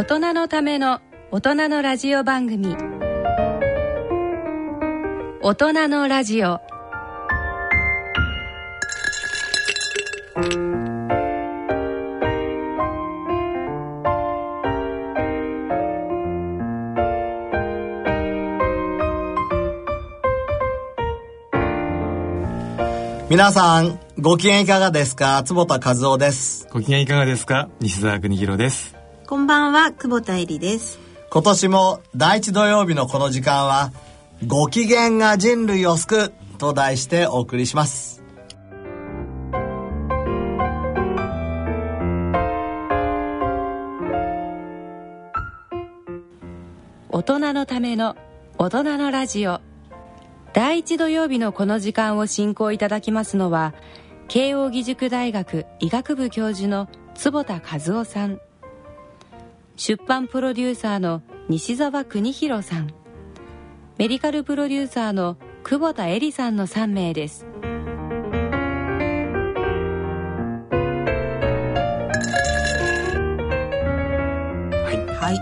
[0.00, 2.74] 大人のための大人のラジオ番組
[5.42, 6.58] 大人のラジオ
[23.28, 25.42] 皆さん、ご機嫌いかがですか？
[25.44, 26.66] 坪田和夫です。
[26.72, 27.68] ご機嫌いかがですか？
[27.80, 28.96] 西澤邦弘です。
[29.30, 30.98] こんばんは、久保田恵里です。
[31.30, 33.92] 今年も第一土曜日のこの時間は、
[34.44, 38.24] ご機嫌が人類を救うと題してお送りします。
[47.08, 48.16] 大人のための
[48.58, 49.60] 大人のラジオ
[50.52, 53.74] 第一土曜日のこの時間を進行いただきますのは
[54.26, 58.40] 慶應義塾大学医学部教授の坪田和夫さん
[59.80, 62.92] 出版プロデューサーの西澤邦弘さん
[63.96, 67.46] メディカルプロデューサーの久保田恵里さんの3名です
[75.18, 75.32] は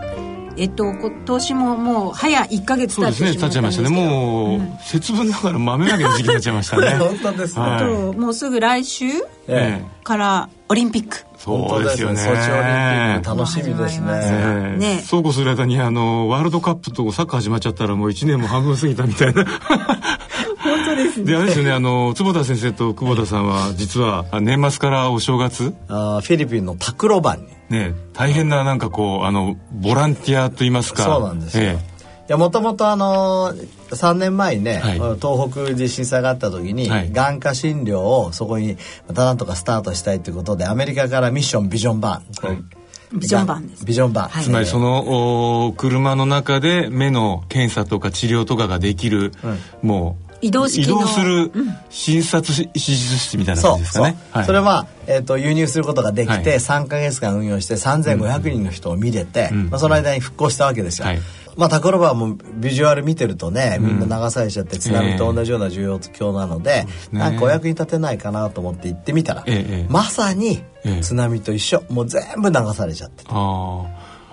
[0.56, 0.62] い。
[0.62, 3.88] えっと、今年ももう早1ヶ月経ってそうですね、経っちゃいましたね。
[3.88, 6.90] もう、節分だから豆まきの時期になっちゃいましたね。
[7.02, 7.62] 本当ですね。
[7.62, 9.06] はいともうすぐ来週
[9.48, 11.27] ええからオリンピック。
[11.38, 12.16] そうですよね。
[12.16, 14.06] ソチオリンピック楽しみですね。
[14.10, 25.72] ええねそうこうする間にあのワールドカップとサッカー始まっちゃったらもう1年も半分過ぎたみたいな本当ですであれですよねあの坪田先生と久保田さんは実はあ年末からお正月？
[25.88, 27.46] あーフィリピンのタクロバンに。
[27.70, 31.64] ね大変ななんかこうあのボランティアといいますかそうなんですよ。
[31.64, 31.76] えい
[32.28, 33.54] やもともとあの
[33.90, 34.94] 3年前にね、はい。
[34.94, 37.10] 東北地震災があった時に、はい。
[37.10, 38.76] 眼科診療をそこに
[39.06, 42.58] またなんとかスタートしたいということでアメリカからミッションビジョンバン、はい。
[43.14, 43.86] ビジョンバンです。
[43.86, 44.42] ビジョンバン、はい。
[44.42, 49.32] えつまりそのお車の中で目の検査とか治療とかができる、
[49.82, 51.50] もう移動式の移動する
[51.90, 54.44] 診察し手術室みたいな感そうそうじですかね、はい。
[54.44, 56.58] それは、えー、と輸入することができて、はい。
[56.58, 59.70] 3か月間運用して3500人の人を見れて、ん。
[59.70, 61.06] まあ、その間に復興したわけですよ。
[61.06, 61.20] はい
[61.58, 67.18] まあ、タコロバもビジュアル見てるとねみんな流されちゃって津波と同じような需要況なので、ね。
[67.18, 69.86] なんかお役に立てないかなと思って行ってみたら、ええええ。
[69.90, 71.00] まさにええ。
[71.00, 71.82] 津波と一緒。
[71.90, 73.86] もう全部流されちゃってて、あー。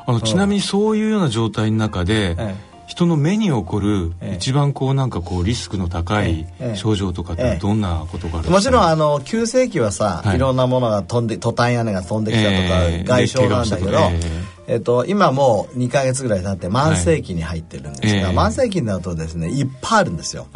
[0.08, 4.36] あのちなみにそういうような状態の中で、ええ人の目に起こるええ。
[4.36, 6.76] 一番こうなんかこうリスクの高いええ。
[6.78, 7.60] 症状とかってええ。
[7.60, 10.38] どんなことがあるんですか、もちろんあの急性期はさ、はい。
[10.38, 13.04] い、ろんなものが飛んでトタン屋根が飛んできたとか、ええ。
[13.04, 18.38] 外傷なんだけど、で怪我をしたとかえっと今もう2か月ぐらい経って慢性期に入ってるんですが、はいええ。
[18.38, 20.48] 慢性期になるとですねいっぱいあるんですよ。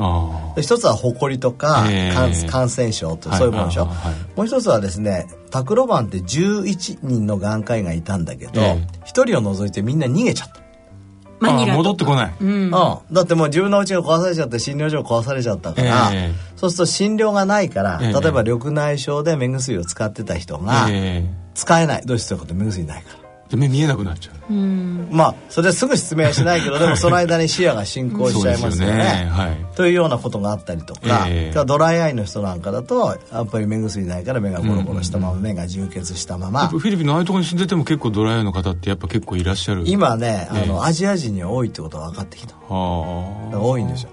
[0.58, 2.16] 一つはほこりとか、ええ。
[2.16, 3.40] 感感染症とはい。
[3.40, 4.16] そういうものでしょ、あはい。
[4.38, 8.88] もう一つはですねタクロバンって11人の眼科医がいたんだけどえ。
[9.04, 10.69] 一、人を除いてみんな逃げちゃった。
[11.40, 12.50] マニラ戻ってこない、うん。
[12.50, 16.34] うん、だってもう自分の家が壊されちゃって診療所が壊されちゃったから、ええ。
[16.56, 18.14] そうすると診療がないから、ええ。
[18.14, 21.24] 例えば緑内障で目薬を使ってた人がえ
[21.54, 23.19] 使えない、どうしてかって目薬ないから。
[23.58, 24.54] 目見えなくなっちゃう。
[24.54, 25.08] うん。
[25.12, 28.98] まあそれはすぐ説明はしないけどでもその間に視野が進行しちゃいますよね。
[28.98, 29.30] ね。
[29.32, 29.76] はい。
[29.76, 31.66] というようなことがあったりとか,、ええ。
[31.66, 36.68] ドライアイの人なんかだとやっぱり目薬ないから目がゴロゴロしたまま、目が充血したまま。
[36.68, 39.84] フィリピンのああいうところに住んでても結構ドライアイの方ってやっぱ結構いらっしゃる。
[39.86, 42.56] 今ねあええの、アジア人には多いってことが分かってきた。
[42.56, 42.70] ああ
[43.59, 44.09] 多いんですよ、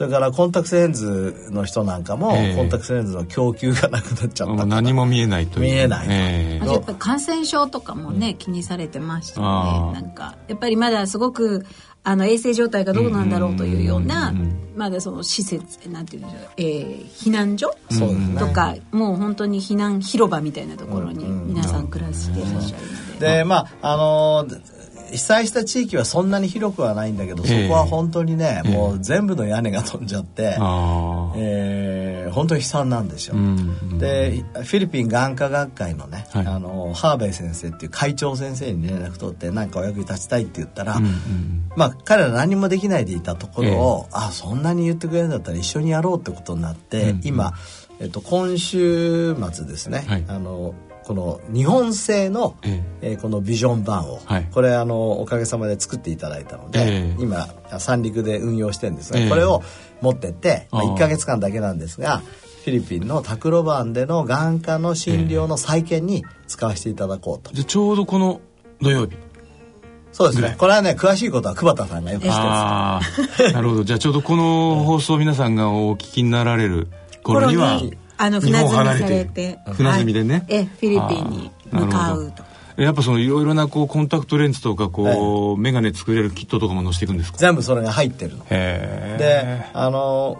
[0.00, 2.56] それからコンタクトレンズの人なんかも、ええ。
[2.56, 6.60] コンタクトレンズの供給がなくなっちゃった何も見えないという見えないええ。
[6.62, 9.46] あとやっぱり感染症とかもね、気にされてましたね。
[9.46, 11.66] なんか、やっぱりまだすごく、
[12.02, 14.32] あの、衛生状態がどうなんだろうというような、
[14.74, 18.40] まだその施設、なんていうんでしょう、えー避難所ね。
[18.40, 23.36] とか、もう本当に避難広場みたいなところに皆さん暮らしていらっしゃるので。
[23.36, 24.79] でまああのー
[25.10, 27.68] 被災した地域はそんなに広くはないんだけど、ええ。
[27.68, 33.34] そこは本当にね、もう全部の屋根が飛んじゃって、ああえー本当に悲惨なんですよ。
[33.36, 36.46] うんでフィリピン眼科学会のね、はい。
[36.46, 41.70] あのハーベイ先生っていう会長先生に連絡取って何かお役に立ちたいって言ったら、うんうん。
[41.76, 47.20] まあ彼ら何もできないでいたところを、あそんなに言ってくれるんだったら一緒にやろうってことになって、うんうん。
[47.24, 47.52] 今、
[48.00, 50.24] えっと、今週末ですね、はい。
[50.28, 50.74] あの
[51.10, 53.10] この日本製の、ええ。
[53.16, 54.48] ーこのビジョン版を、はい。
[54.52, 57.16] これあのおかげさまで作っていただいたので、ええ。
[57.18, 57.48] 今
[57.80, 59.28] 三陸で運用してるんですが、ええ。
[59.28, 59.60] これを
[60.02, 60.94] 持ってって、まあ、あー。
[60.94, 68.40] 1か月間だけなんですがフィリピンのタクロバンでの眼科の診療の再建に使わせていただこうと、じゃあちょうどこの
[68.80, 69.16] 土曜日。
[70.12, 70.54] そうですね。
[70.58, 73.82] これはね詳しいことは久保田さんがよく知ってまああなるほど。
[73.82, 76.86] じゃあちょうどこの放送皆さんがお聞きになられる
[77.24, 77.80] 頃には
[78.22, 79.08] あの日船積みされて。
[79.08, 79.58] れて。
[79.72, 80.34] 船積みでね。
[80.34, 80.44] はい。
[80.48, 82.42] えフィリピンに向かうと。
[82.76, 87.36] やっぱそのいろいろなこうコンタクトレンズとかこう、メガネ作れるキットとかも載せていくんですか？
[87.38, 88.44] 全部それが入ってるの。
[88.48, 90.38] へで、あの、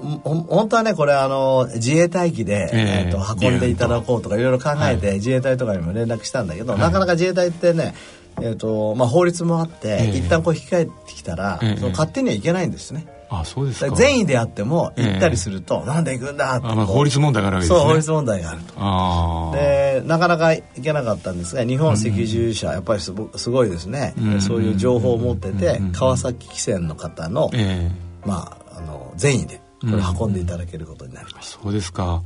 [0.49, 3.05] 本当はね、これあの、自衛隊機で、ええ。
[3.07, 7.95] えっと運んでいただこうとかいろいろ考えて、自衛隊とかにも連絡したんだけど、なかなか自衛隊ってね、
[8.41, 10.19] えっと、まあ法律もあって、ええ。
[10.19, 11.77] 一旦こう引き返ってきたら、ええ。
[11.77, 13.07] その勝手にはいけないんですね。
[13.33, 13.95] あそうですか。
[13.95, 17.79] 善意であっても行ったりすると、なんで行くんだってあまあ法律問題があるわけですね。
[17.79, 18.75] そう法律問題があると。
[18.77, 28.27] ああでなかなか行けなかったんですが日本赤十字社、やっぱりすごすごいですね、うんそういう情報を持ってて、うん川崎汽船の方の、ええ。
[28.27, 32.23] まああの善意でこれ運んでいただけることになりました、そうですか。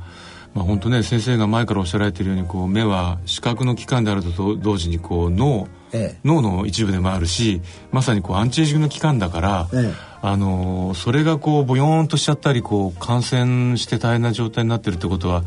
[0.55, 6.19] まあ、本当ね先生が前からおっしゃられているようにこう目は視覚の器官であるとと同時にこう脳、ええ。
[6.23, 7.61] 脳の一部でもあるし
[7.91, 15.43] まさにこうアンチエイジングの器官だから、ええあのそれがこうボヨーンとしちゃったりこう感染して大変な状態になってるってことは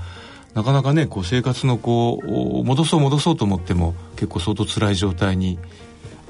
[0.55, 5.59] なかなかねこう生活のこう戻そう戻そうと思っても結構相当辛い状態に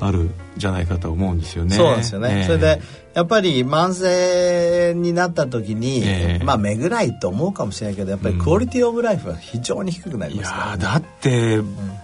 [0.00, 1.76] あるんじゃないかと思うんですよね。
[1.76, 2.44] そうなんですよね、ええ。
[2.44, 2.80] それで
[3.14, 6.44] やっぱり慢性になった時に、ええ。
[6.44, 11.60] まあ目ぐらいと思うかもしれないけどやっぱりクオリティオブライフは非常に低くなりいますから、やーだって、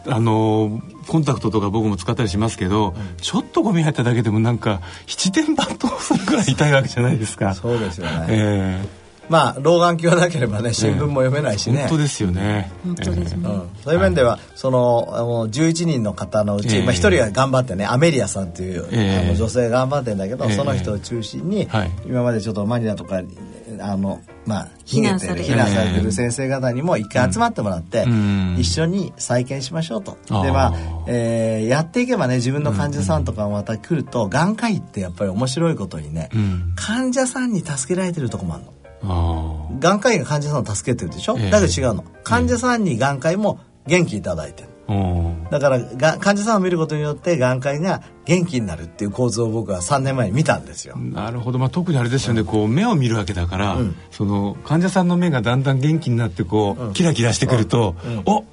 [0.06, 7.54] あのコンタクトとか僕も使ったりしますけど、ちょっとゴミ入っただけでもなんか七点抜刀するくらい痛いわけじゃないですか。
[7.54, 12.70] そうですよね、ええまあ老眼鏡がなければね新聞も読めないしね、本当ですよね。
[12.84, 16.82] 本当ですね、うん、そういう面ではそのあの11人の方のうち、ええ。
[16.82, 19.26] まあ、1人は頑張ってねアメリアさんという、ええ。
[19.26, 20.52] あの女性が頑張ってんだけど、ええ。
[20.52, 21.90] その人を中心に、はい。
[22.06, 23.36] 今までちょっとマニラとかに
[23.80, 28.56] あの、まあ、避難されて避難されてる先生方にも一回集まってもらって、うん。
[28.58, 30.18] 一緒に再建しましょうと。
[30.42, 30.74] でまあ、
[31.06, 36.72] えーやっていけばね自分の患者さんとかまた来ると、眼科医ってやっぱり面白いことにね、うん。
[36.76, 38.72] 患者さんに助けられてるとこもあるの。
[39.06, 41.50] あ眼科医が患者さんを助けてるでしょ、ええ。
[41.50, 42.04] だけど違うの。
[42.22, 44.68] 患者さんに眼科医も元気いただいてる。
[45.50, 53.96] だからが患者さんを見ることによって眼科医が元気になるっていう構図を僕は3年前に見たんですよ、なるほど、まあ、特にあれですよね、こう目を見るわけだから、うん。
[54.10, 57.94] その患者さんの目がだんだん元気になってこう、キラキラしてくると、
[58.26, 58.44] お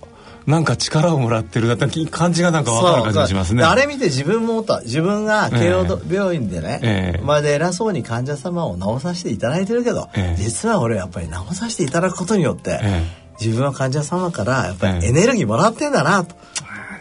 [0.47, 3.63] なんか力をもらってるだった感じがなんか分かる感じがしますね。
[3.63, 4.81] あれ見て自分も思った。
[4.81, 7.21] 自分が慶応病院でね、ええ。
[7.23, 10.41] まるで偉そうに患者様を治させていただいてるけど、ええ。
[10.41, 13.03] 実は俺やっぱり治させていただくことによって、え
[13.39, 15.09] 自分は患者様からやっぱりええ。
[15.09, 16.35] エネルギーもらってんだなと、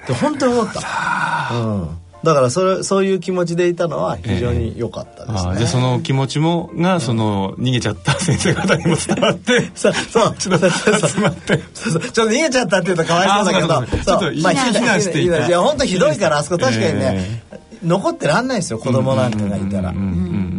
[0.01, 14.05] って本当に思った、うん、だからそれそういう気持ちでいたのは非常に良かったですね、ああじゃあその気持ちもがその逃げちゃった先生方にも伝わってそうそうちょっと集まってそうそうちょっと逃げちゃったっていうとかわいそうだけどあそうかそうか。
[14.05, 15.47] ちょっとまあ避難していた。
[15.47, 17.43] いや本当ひどいからあそこ確かにね、
[17.83, 19.95] 残ってらんないですよ子供なんかがいたら。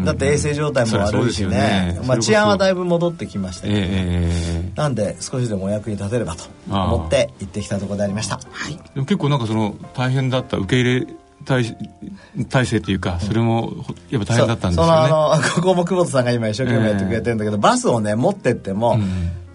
[0.04, 1.50] だって衛生状態も悪いしね。
[1.50, 2.02] ね。
[2.07, 8.40] まあ治安はだいぶ戻ってきましたええけど、ええなんで少しでもお役に立てればと思って行ってきたところでありました。
[8.96, 11.07] でも結構なんかその大変だった受け入れ
[11.46, 11.76] 体
[12.50, 15.14] 体制というかそれもやっぱ大変だったんですそそのよね。
[15.14, 19.02] あのここも久保田さんが今一生懸命やってくれてるんだけど、バスをね持ってっても、ん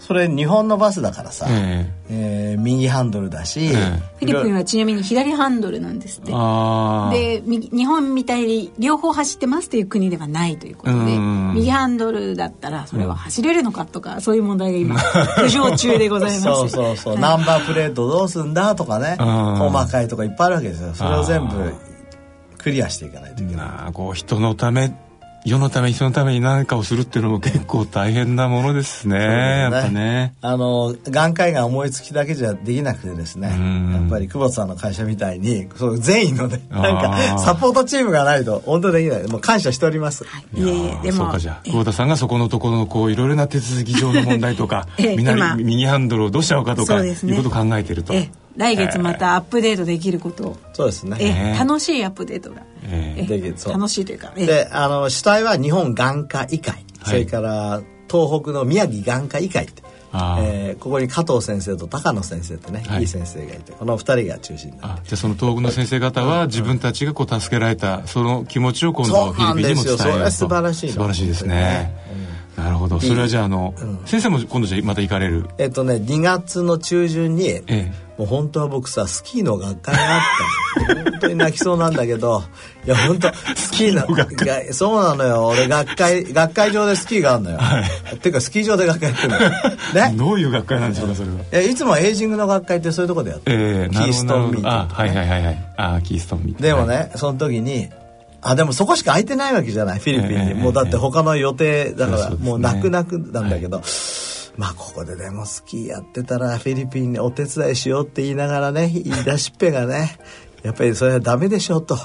[0.06, 2.56] それ日本のバスだからさ、ええ。
[2.56, 6.30] ー右ハンドルだし、えフィリピンはちなみに左ハンドルなんですって。
[6.30, 11.54] で右日本みたいに両方走ってますという国ではないということでうん。
[11.56, 14.94] 右ハンドルだったらそれは走れるのかとかそういう問題が今
[15.42, 16.42] 浮上中でございます。
[16.42, 19.26] そうそうそう、ナンバープレートどうすんだとかね、うん。
[19.56, 20.94] 細かいとかいっぱいあるわけですよ。
[20.94, 21.74] それを全部
[22.58, 24.94] クリアしていかないといけない、なあこう人のため
[25.46, 30.34] 世のため人のために何かをするっていうのも結構大変なものですねやっぱね。
[30.42, 33.54] あの眼科医が思いつきだけじゃできなくてですね。
[33.56, 33.92] うん。
[33.92, 39.28] やっぱり久保田さんの会社みたいにそう全員のねなんかサポートチームがないと本当できない。
[39.28, 40.26] もう感謝しております、い。
[40.56, 48.12] えいえでもそうかじゃあ久保田さんがそこのところのこういろいろな手続き上の問題とか ええみんな今右ハンドルをどうしちゃおうかとかいそうことを考えてると。
[48.14, 50.48] え来月またアップデートできること。
[50.48, 51.56] をそうですね。
[51.58, 52.62] 楽しいアップデートが。
[53.72, 56.84] 楽しいというかえであの主体は日本眼科医会、はい。
[57.04, 59.82] それから東北の宮城眼科医会って。
[60.38, 63.02] えーここに加藤先生と高野先生ってね、はい。
[63.02, 65.08] い、い先生がいてこの二人が中心になあって。
[65.08, 70.02] じゃあその東北の先生方は自分たちがこう助けられたその気持ちを今度フィリピンにも伝えようと。
[70.02, 70.92] そうなんですよそれは素晴らしいの。
[70.92, 71.94] 素晴らしいですね、
[72.56, 72.98] なるほど。
[73.00, 73.74] それはじゃああの、
[74.06, 75.46] 先生も今度じゃあまた行かれる？
[75.58, 77.92] えっとね2月の中旬に、ええ。
[78.16, 80.20] もう本当は僕さスキーの学会があっ
[80.86, 81.04] たの。
[81.10, 82.42] 本当に泣きそうなんだけど
[82.86, 84.26] いや本当スキーのが
[84.72, 85.46] そうなのよ。
[85.48, 87.58] 俺学会 学会場でスキーがあるのよ、
[88.14, 88.32] ってい。
[88.32, 89.50] うかスキー場で学会やってるのよ。
[90.10, 90.14] ね？
[90.16, 91.34] どういう学会なんでしょうかそれは？
[91.52, 95.08] えいつもエイジングの学会ってそういうとこでやってる、ええキーストンミーティングとあかね。
[95.10, 95.64] はいはいはいはい。
[95.76, 97.90] あキーストンミーティングでもね、その時に、
[98.42, 100.48] あ、でもそこしか空いてないわけじゃない、フィリピンに。
[100.48, 100.54] ええ。
[100.54, 103.82] もうだって他の予定、だからもう泣く泣くなんだけど、
[104.56, 110.18] まあここででもスキーやってたらフィリピンにお手伝いしようって言いながらね、言い出しっぺがね、
[110.62, 111.98] やっぱりそれはダメでしょと。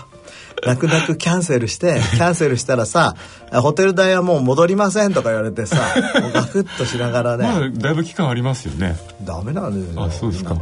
[0.63, 3.15] 泣く泣くキャンセルしてキャンセルしたらさ
[3.51, 5.77] ホテル代はもう戻りませんとか言われてさ
[6.33, 8.95] ガクッとしながらね、まあ、だいぶ期間ありますよね。
[9.23, 10.55] ダメなんですよあそうですか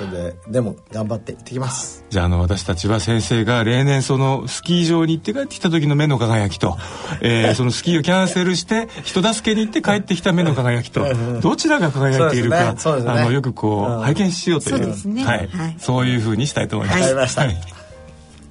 [0.00, 2.04] それででも頑張って行ってきます。
[2.08, 6.78] じゃああの私たちは先生が例年そのスキー場に行って帰ってきた時の目の輝きと、
[7.20, 11.06] えー、そのスキーをキャンセルして人助けに行って帰ってきた目の輝きと
[11.42, 12.72] どちらが輝いているか、ね。
[12.72, 16.94] ね、あのよくこう、拝見しようというそうですね、はい、はい、そういうふうにしたいと思いま
[17.28, 17.38] す。
[17.38, 17.56] はい、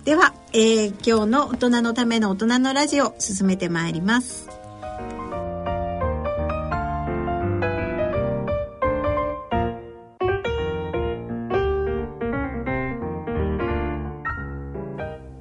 [0.05, 4.58] では、えー、今日の大人のための大人のラジオ進めてまいります。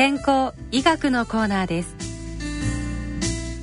[0.00, 1.94] 健康医学のコーナーです。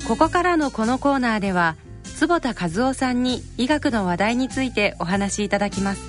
[0.06, 6.00] ここからのこのコーナーでは坪田和夫さんに医学の話題についてお話しいただきます。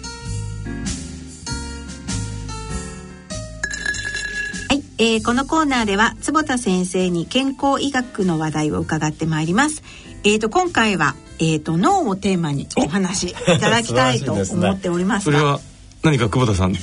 [4.69, 9.81] はい、えー、このコーナーでは坪田先生に健康医学の話題を伺ってまいります。
[10.23, 15.59] えーと今回はえーと脳をテーマにお話いただきたいと思っております それは
[16.03, 16.73] 何か久保田さん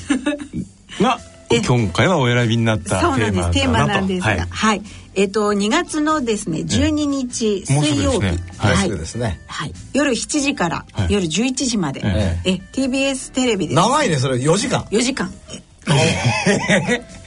[1.01, 3.51] が今回はお選びになったそうなんです。
[3.53, 4.83] テーマなんですが、はい、はい、
[5.15, 14.37] えっ、ー、と2月のですね12日水曜日、ね、はい、ですね、はい、夜7時から夜11時まで、はい、え TBS テレビで長いねそれ。
[14.37, 14.83] 4時間。
[14.91, 15.31] 4時間。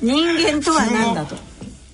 [0.02, 1.36] 人間とは何だと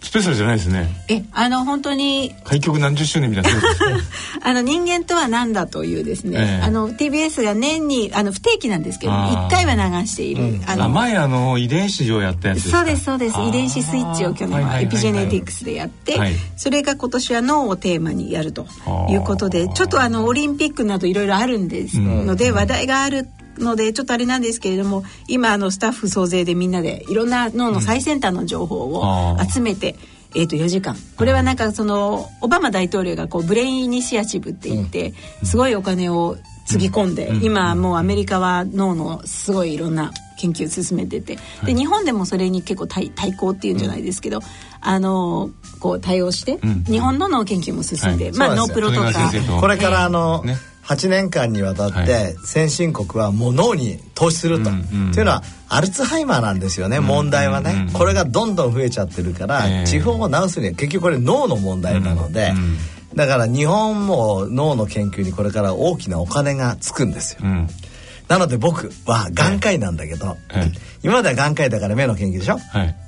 [0.06, 0.88] スペシャルじゃないですね。
[1.10, 2.36] えあの本当に。
[2.44, 3.60] 開局何十周年みたいな。
[4.44, 10.90] あの人間とは何だというですね、えー、あの TBS が年にあの不定期なんですけど1回は流している、うん、あの。
[10.90, 13.40] 前あの遺伝子上やったやつそうですそうです。
[13.42, 18.68] 遺伝子スイッチを去年はエピジェネティクスでやって、はい、それが今年は脳をテーマにやると
[19.10, 29.96] いうことでちょっとあのオリンピックなどいろいろあるんですので、話題があるのでちょっとあれなんですけれども今あのスタッフ総勢でみんなでいろんな脳の最先端の情報を集めて、
[30.36, 30.96] えー、と4時間。
[31.18, 44.42] これはなんかそのオバマ大統領がこうブレインイニシアチブって言って、すごいお金をつぎ込んで、今もうアメリカは脳のすごいいろんな研究進めててで日本でもそれに結構対対抗っていうんじゃないですけど、
[44.82, 46.60] あのこう対応して、
[46.90, 49.32] 日本の脳研究も進んで、まあ脳プロとか。
[49.60, 62.54] これからあの、ね8年間にわたって先進国はもう脳に投資すると、はい、っていうのはアルツハイマーなんですよね、問題はね、これがどんどん増えちゃってるから、地方を治すには結局これ脳の問題なので、
[63.16, 67.42] だから日本も脳の研究にこれから大きなお金がつくんですよ、
[68.28, 70.38] なので僕は眼科医なんだけど、
[71.04, 73.05] 今までは眼科医だから目の研究でしょ、はい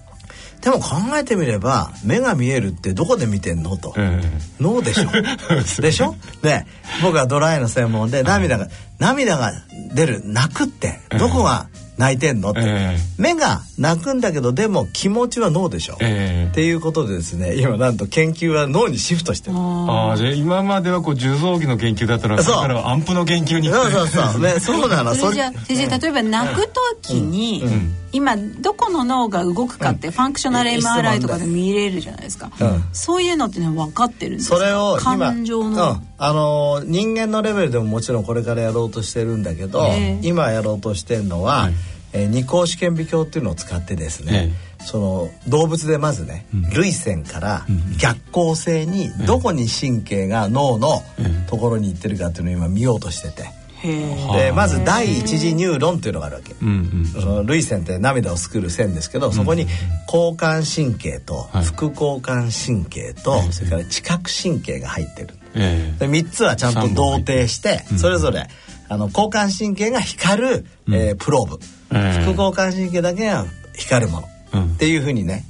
[0.62, 5.10] でも考えてみれば目が見えるってどこで見てんのと、えー、脳でしょ。
[5.82, 6.16] でしょ？
[6.42, 6.66] で
[7.02, 9.52] 僕はドライの専門で涙が、はい、涙が
[9.94, 19.56] 出る泣くってどこが泣いてんのって、えー、目が泣くんだけどでも気持ちは脳でしょ、えー、っていうことでですね今なんと研究は脳にシフトしてる。
[19.58, 25.14] ああじゃあ今まではこう重臓器の研究だったらそからアンプの研究にそうそうそう、ね、そうなの。
[25.14, 26.70] それじゃ先生例えば泣く
[27.04, 27.72] 時に、うん。
[27.72, 27.94] うん。
[28.14, 39.86] 今どこの脳が動くかってファンクショナル MRI とかで見れるじゃないですか、うん、そういうのってね分かってるんですそれを感情の、うん、あの人間のレベルでももちろんこれからやろうとしてるんだけど、
[40.22, 41.74] 今やろうとしてるのは、はい
[42.18, 47.66] えー、二項試験微鏡っていうのを使ってですね、えー、その動物でまずね、うん、涙腺から
[48.00, 51.04] 逆行性にどこに神経が脳の
[51.48, 53.58] ところに行ってるかっていうのを今見ようとしてて。
[53.84, 59.68] でまず第一次ニューロンっていうのがあるわけ、うんうん、その涙腺って涙を作る線ですけどそこに
[60.12, 68.48] 交感神経と副交感神経と、はい、それから知覚神経が入ってる、えー、で3つはちゃんと同定してそれぞれ
[68.90, 71.60] あの交感神経が光る、えー、プローブ、
[71.92, 74.22] えー、副交感神経だけが光るも
[74.54, 75.44] の、うん、っていうふうにね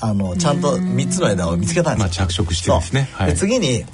[0.00, 3.84] あのちゃんと3つの枝を見つけたんですよ、まあ、着色してですね、はい、で次に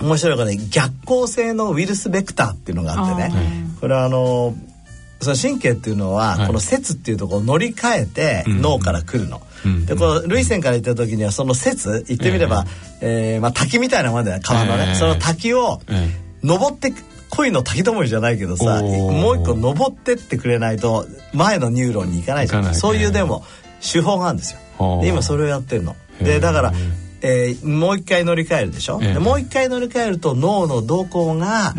[0.00, 3.32] 面白いのがね逆行性のウイルスベクターっていうのがあってね。
[3.80, 4.54] これはあの
[5.20, 9.40] その神経っていうのは、この節っていうところを乗り換えて脳から来るの。
[9.86, 12.66] でこの涙腺から行った時にはその節言ってみれば、
[13.00, 14.40] ええまあ、滝みたいなもんだよ。
[14.42, 15.80] 川のね、その滝を
[16.42, 16.92] 登って
[17.36, 22.74] 恋の滝ともりじゃないけどさもう一個登ってってくれないと前のニューロンに行かないじゃん。
[22.74, 23.44] そういうでも
[23.80, 25.00] 手法があるんですよ。
[25.02, 25.96] で今それをやってるの。
[26.20, 26.72] でだから
[27.26, 31.74] えー、もう一回乗り換えるでしょ、えー、でもう一回乗り換えると脳のどこが、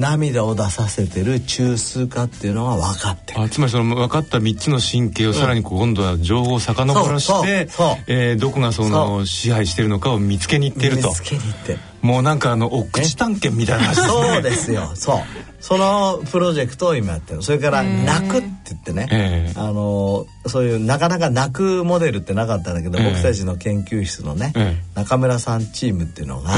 [0.00, 7.68] 涙を出させてる中枢かっていうのが分かってあつまりその分かった3つの神経をさらにこう今度は情報を遡らして、
[8.06, 11.08] えー、どこがその支配してるのかを見つけに行ってると。
[11.08, 11.78] 見つけに行って。
[12.02, 14.90] もうなんかあのお口探検みたいな、ね、そうですよ。
[14.94, 15.20] そう。
[15.60, 17.42] そのプロジェクトを今やってる。
[17.42, 26.52] それから泣くって言ってね、えー、あのそういうなかなか泣くモデルってなかったんだけど、えー、僕たちの研究室のね、えー、中村さんチームっていうのが、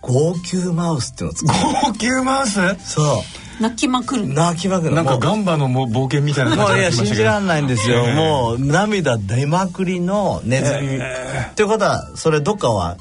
[0.00, 2.60] 号泣マウスっていうのを作号泣マウス？
[2.94, 3.62] そう。
[3.62, 4.26] 泣きまくる。
[4.26, 4.94] 泣きまくる。
[4.94, 12.96] なんかガンバのも冒険みたいなもういや信じられないんですよ、もう涙出まくりのネズミ、えー、っていうことはそれどっかは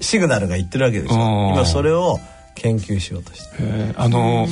[0.00, 1.20] シグナルが言ってるわけですよ。
[1.54, 2.20] 今それを
[2.54, 3.94] 研究しようとして。
[3.96, 4.48] あの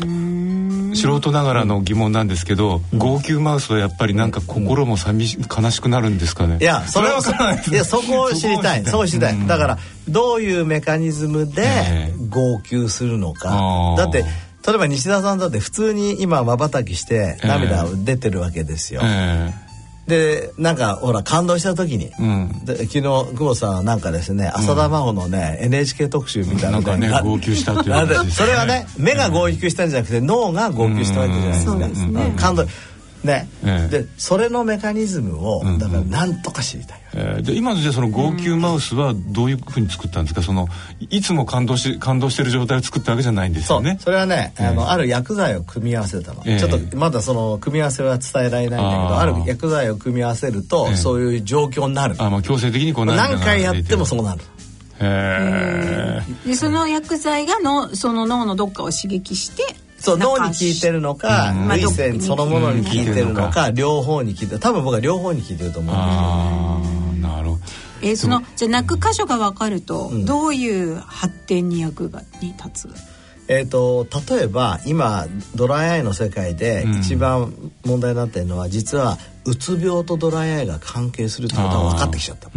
[0.92, 6.58] 素人ながらの疑問なんですけど、うん、号泣マウスはやっぱりなんか心も寂し、悲しくなるんですかね？
[6.60, 8.84] いやそれはそいやそこを知りたい。
[8.84, 14.24] そこを知りたい、だからどういうメカニズムで号泣するのか、だって
[14.66, 19.69] 例えば西田さんだって普通に今まばたきして涙出てるわけですよ、えー
[20.10, 26.80] でなんかほら感動した時に、うん、で昨日久保さんなんかですね浅田真帆のね、うん、NHK 特集みたいな。
[26.80, 32.14] のね号泣したっていう それはね目が号泣したんじゃなくて脳が号泣したわけじゃないですか、うん。
[32.14, 32.66] ね、感動
[33.22, 37.32] ね、えでそれのメカニズムをだからなんとか知りたい、うんうん、え。
[37.40, 40.42] ー、で今のじゃその号泣マウスはどういうふうに作ったんですか？
[40.42, 40.68] その
[41.10, 43.98] いつも感動し感動してる状態を作ったわけじゃないんですよね。
[44.00, 52.14] それはね、えー、あのある薬剤を組み合わせたの、えー、ちょっとまだその組み合わせは伝えられないんだけどある薬剤を組み合わせると、そういう状況になる。
[52.18, 54.40] あ、まあ、強制的にこう何回やってもそうなる。
[55.02, 59.64] へえでその薬剤がのその脳のどっかを刺激して
[60.00, 64.58] そう脳に効いてるのか涙腺そのものに効いてるのか両方に効いてる。
[64.58, 67.60] 多分僕は両方に効いてると思うんですよ、ね、なるほど。
[68.02, 72.88] えー、そのじゃ泣く箇所が分かると、どういう発展に役がに立つ？
[73.46, 77.52] えーと、例えば今ドライアイの世界で一番
[77.84, 82.50] 問題になっているのは、実はうつ病とドライアイが関係するってことが分かってきちゃった、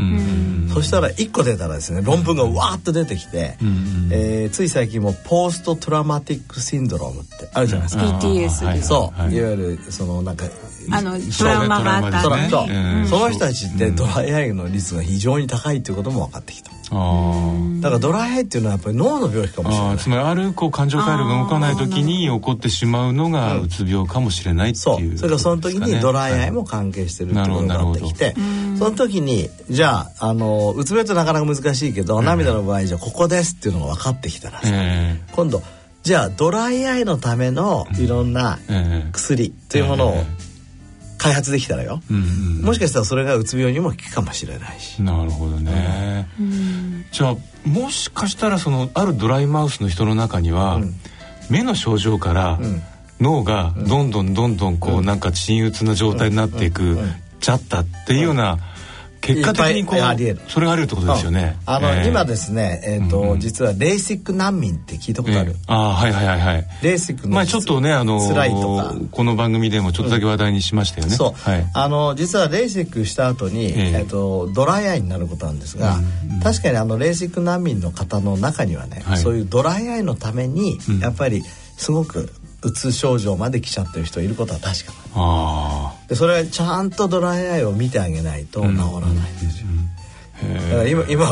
[0.74, 3.58] そしたら1個出たらですね論文がわーっと出てきて、
[4.12, 7.50] えー、つい最近もポーストトラマティックシンドロームって。
[7.54, 10.46] あるじゃないですか、PTS そう、い、わゆるそのなんか
[10.92, 12.38] あのトラウマがあった。
[12.38, 16.72] ね、そう、その人たちってドライアイの率が非常に高いっていうことも分かってきた、
[17.82, 19.98] だからドライアイっていうのはやっぱり脳の病気かもしれない。
[19.98, 25.18] つまりあるこう感情回路が動かない時に起こってしまうのがうつ病かもしれないっていう、そう。
[25.18, 28.36] それからその時にドライアイも関係してるってことになってきて、
[28.78, 34.72] その時にじゃああのうつ病ってなかなか難しいけど、涙の場合じゃここですっていうのが分かってきたらさ、
[35.34, 35.62] 今度
[36.04, 38.60] じゃあドライアイのためのいろんな
[39.14, 40.24] 薬というものを
[41.24, 42.18] 開発できたらよ、うん。
[42.18, 45.02] うん、もしかしたらそれがうつ病にも効くかもしれないし。
[45.02, 50.94] なるほどね、うん、じゃあもしかしたらそのあるドライマウスの人の中には、うん、
[51.50, 52.60] 目の症状から、
[53.22, 56.98] 脳がどんどんどんどんこう、なんか鎮鬱な状態になっていく、
[57.40, 58.60] ちゃったっていうような、
[59.24, 61.58] 結果的にこうそれがあるってことですよね。
[61.66, 65.52] あの、えー、今ですね、えっ、ー、と、うん、実はレーシック難民って聞いたことある。
[65.52, 66.68] えー、あはいはいはいはい。
[66.82, 68.96] レーシックのまあちょっとねあの辛いとか。
[69.12, 71.12] この番組でもちょっとだけ話題にしましたよね。
[71.12, 71.50] うん、そう。
[71.50, 75.96] はい、あの実はレーシックした後に、えー、えー、とドライアイになることなんですが、
[76.30, 81.44] うん、確かにあのレーシック難民の方の中にはね、はい、そういうドライアイのためにやっぱり
[81.78, 82.30] すごく
[82.64, 89.68] うつ症状まで来ちゃってる人いることは確かなでそれはちゃんとドライアイを見てあげないと治らないんですよ、
[90.70, 91.26] だから今今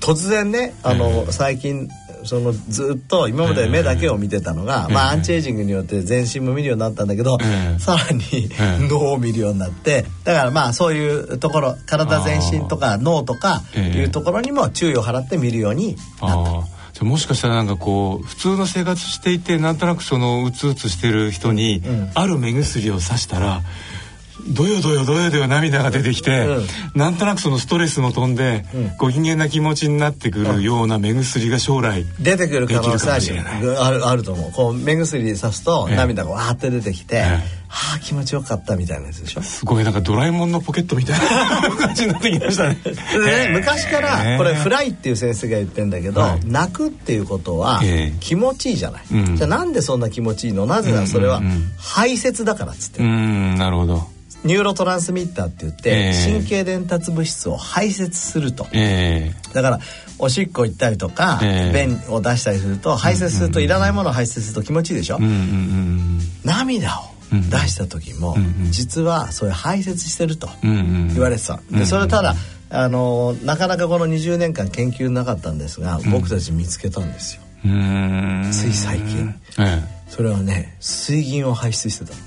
[0.00, 1.88] 突然ねあの最近
[2.24, 7.38] そのずっと今まで目だけを見てたのが、まあアンチエイジングによって全身も見るようになったんだけど、
[7.78, 8.48] さらに
[8.88, 16.77] 脳を見るようになってだからまあそういうところ体全身とか脳とかいうところにも注意を払って見るようになった。
[17.04, 21.82] もしかしたらなんかこう普通の生活していてなんとなくそのうつうつしてる人に、
[22.14, 23.62] ある目薬をさしたら
[24.48, 33.38] どよどよどよどよ涙が出てきて、うん、なんとなくそのストレスも飛んで、うん、ご機嫌な気持ちになってくるような目薬が将来出てくる可能性
[33.78, 34.52] あるあると思う。
[34.52, 39.42] こう目薬さすと涙がわーって出てきて、ええはあ気持ちよかったみたいなやつでしょ？
[39.42, 42.74] すごいなんかドラえもんのポケットみたいな 感じになってきましたね。
[42.74, 47.82] ね昔からこれフライっていう先生が言ってんだけど、泣くっていうことは
[48.20, 49.02] 気持ちいいじゃない、
[49.36, 50.64] じゃあなんでそんな気持ちいいの？
[50.64, 51.42] なぜならそれは
[51.76, 53.02] 排泄だからっつって。
[53.02, 59.80] うんなるほどニューロトランスミッターって言って、神経伝達物質を排泄すると、えー、だから
[60.18, 72.34] おしっこ行ったりとか、えー、便を出したりすると排泄すると、いらないものを排泄すると気持ちいいでしょ、うんうんうん、涙を出した時も、うんうん、実はそういう排泄してると言われてた、でそれただ
[72.70, 77.42] あのなかなかこの20年間研究なかったんですが、僕たち見つけたんですよ。
[78.52, 82.20] つい最近、えー、それはね水銀を排出してたの。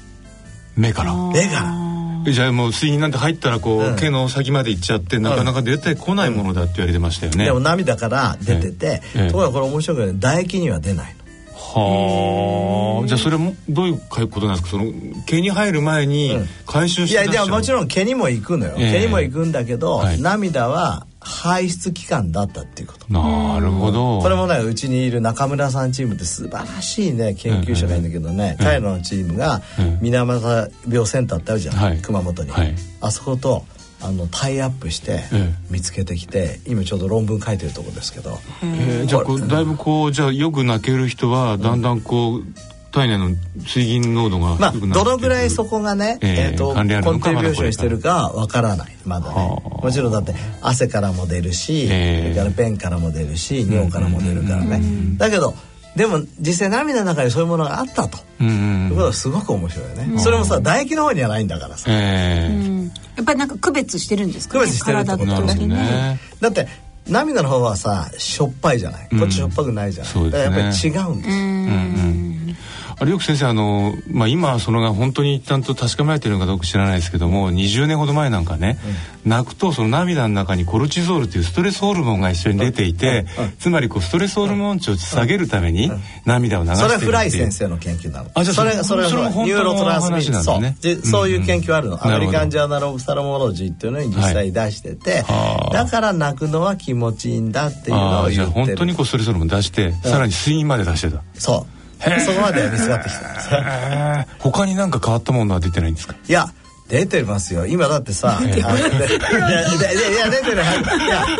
[0.75, 1.13] 目から。
[1.13, 1.90] 目から
[2.29, 11.21] じゃあもう水銀なんて入ったらこう、うん、毛の先まで行っちゃってなかなか出てこないものだって言われてましたよね、でも涙から出てて、ええ、ところがこれ面白くて唾液には出ないの。
[11.55, 13.07] はあ。
[13.07, 14.69] じゃあそれもどういうことなんですか？
[14.69, 14.91] その
[15.25, 23.05] 毛に入る前に回収して、うん、いやいやもちろん毛にも行くのよ、えー、毛にも行くんだけど、はい、涙は排出期間だったっていうこと。
[23.13, 24.19] なるほど。
[24.19, 29.61] これもねうちにいる中村さんチームって素晴らしいね研究者がいるんだけどね、彼らのチームが
[30.01, 33.65] 水俣病センターってあるじゃん、はい、熊本に、はい、あそこと
[34.01, 35.21] あのタイアップして
[35.69, 42.43] 見つけてきて、今ちょうど論文書いてるとこですけど、えー、じゃあだいぶこうじゃあよく泣ける人はだんだんこう、
[42.91, 48.95] 体内の水銀濃度がまあどのぐらいそこがね、えー、えー、と根底病床にしてるかわからない。
[49.05, 49.61] まだね。
[49.81, 54.81] もちろんだって汗からも出るし、えー、それから便からも出るし尿からも出るからね。
[55.17, 55.53] だけど
[55.95, 62.85] でも実際涙の中にそういうものがあったと、うんいうことはすごく面白いよね、それもさ唾液の方にはないんだからさ、えー、
[63.17, 65.25] やっぱりなんか区別してるんですか、ね、区別してるってこと。
[65.25, 66.17] ね。
[66.39, 66.67] だって
[67.09, 69.09] 涙の方はさしょっぱいじゃない？
[69.19, 72.57] こっちしょっぱくないじゃない、うん、だからやっぱり違うんですよ、うんうん
[73.01, 78.77] あれよく先生あの、まあ、今そのが本当にちゃんと確かめられてるのかどうか知らないですけども20年ほど前なんかね、
[79.25, 85.89] うん、泣くとその涙の中にコルチゾールというストレスホルモンが一緒に出ていて、うん、つまりこうストレスホルモン値を下げるために
[86.25, 88.29] 涙を流してるそれフライ先生の研究なの。
[88.35, 98.33] あじゃそれそれそれニューロトランスミッターそう,、ね、そういう研究あるの、アメリカンジャーナル・オブ・サロモロジーっていうのに実際出してて、はい、だから泣くのは気持ちいいんだっていうのを言ってる。
[98.33, 101.23] じゃあ本当にこうストレスホルモン出して、さらに睡眠まで出してた。
[101.33, 101.80] そう
[102.25, 106.15] そこまで見つかってきた他に何か変わったものは出てないんですか？
[106.27, 106.47] いや
[106.89, 107.65] 出てますよ。
[107.65, 108.49] 今だってさい。
[108.49, 110.73] やいや出てるいや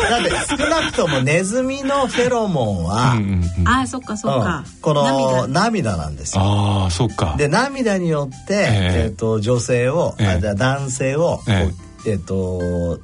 [0.08, 3.18] だって少なくともネズミのフェロモンは、
[3.66, 5.98] あそっかそっか、この涙。
[5.98, 6.42] なんですよ。
[6.86, 7.34] あそっか。
[7.36, 11.40] で涙によって、えっと女性を、えー、男性を、
[12.06, 12.98] えっと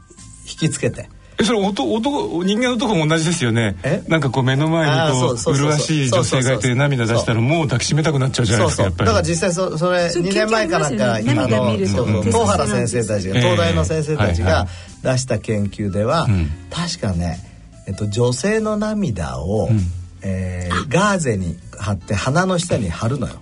[0.51, 3.77] 引きつけてえそれ男男人間のとこも同じですよね。
[4.09, 9.07] なんかこう目の前にこう麗しい女性がいて涙出したらもう抱きしめたくなっちゃうじゃないですかやっぱり。
[9.07, 14.66] だから実際そそれ2年前かなんかあの東原先生たちが東大の先生たちが
[15.03, 16.27] 出した研究では
[16.70, 17.38] 確かね
[17.87, 19.70] えっと女性の涙を
[20.22, 23.35] えガーゼに貼って鼻の下に貼るのよ。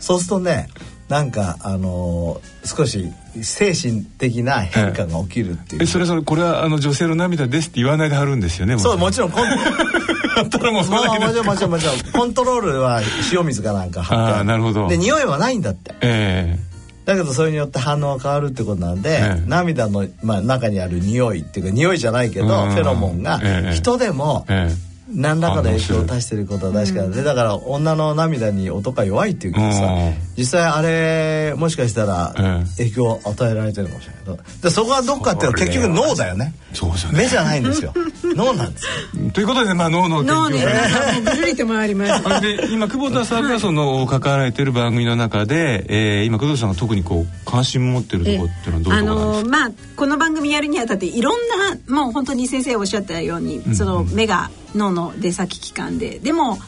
[0.00, 0.68] そうするとね
[1.10, 9.32] なんかあの少し精神的な変化が起きるっていう、えそれそれこれはあの女性の涙ですって言わないで貼るんですよねそうもちろん。
[9.32, 14.34] コンたらもうそもちろんもちろんもちろんコントロールは塩水かなんか貼って。
[14.40, 14.86] あなるほど。
[14.86, 15.94] で匂いはないんだって。
[16.00, 16.58] ええ。
[17.04, 23.40] ー、だけどそれによって反応が変わるってことなんで、えー、涙の、まあ、中にある匂いっていうか匂いじゃないけどフェロモンが
[23.72, 29.88] 人でも、えー何らかの影響を出してることは確かで、だから女の涙に男が弱いっていうけどさ、
[30.36, 32.34] 実際あれもしかしたら
[32.76, 34.20] 影響を与えられてるかもしれない。
[34.62, 36.54] でそこはどっかっていうのは結局脳だよね。
[36.72, 37.92] そうですよね目じゃないんですよ。
[38.36, 39.30] 脳なんですよ。
[39.32, 42.22] ということでまあ脳の研究がぐるりと回ります。
[42.40, 56.18] で今久保田さんがその関わられてる番組の中で、えー、今久保田さんが特にこう関心持ってるところっていうのはどういうところなんですか、まあこの番組やるにあたっていろんなもう本当に先生おっしゃったように、その目が脳の出先機関で。
[56.18, 56.58] でも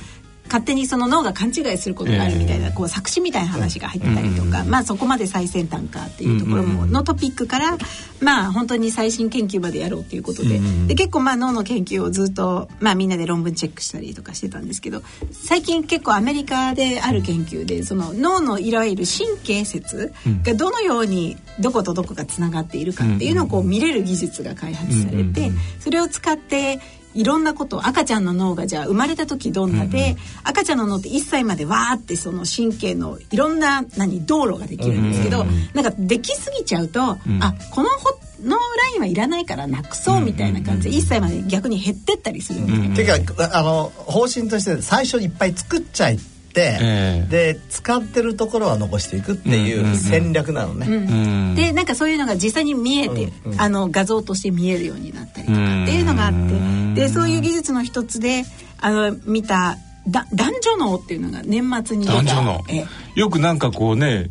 [0.52, 7.78] 勝手にその脳が勘違いすることがあるみたいな、えー、こう作詞みたいな話が入ってたりとか、うん、まあそこまで最先端かっていうところも、のトピックから
[8.20, 10.56] まあ本当に最新研究までやろうということで。
[10.56, 20.12] うん、で結構まあ脳の研究をずっとまあみんなで論文チェックしたりとかしてたんですけど最近結構アメリカである研究でその脳のいわゆる神経節
[20.42, 26.78] がどのようにどことどこがつながっているかっていうのをこう見れる技術が開発されてそれを使って
[27.14, 42.72] いろんなこと赤ちゃんの脳がじゃあ生まれた時どんなで、うんうん、赤ちゃんの脳って1歳までわーってその神経のいろんな何道路ができるんですけど、うんうん、なんかできすぎちゃうと、うん、あこのほのラインはいらないからなくそうみたいな感じで1歳まで逆に減ってったりするんで。
[42.72, 46.18] すよ、うんうん、ていうかあの方針として最初いっぱい作っちゃい、
[46.57, 50.87] えー、で使ってるところは残していくっていう戦略なのね。
[50.87, 56.38] うんうん、でなんかそういうのが実際に見えて、うんうん、あの画像として見えるようになったりとかっていうのがあって
[56.94, 58.44] でそういう技術の一つで
[58.81, 59.78] あの見た
[60.09, 62.61] だ男女脳っていうのが年末に男女脳。
[63.14, 64.31] よくなんかこうね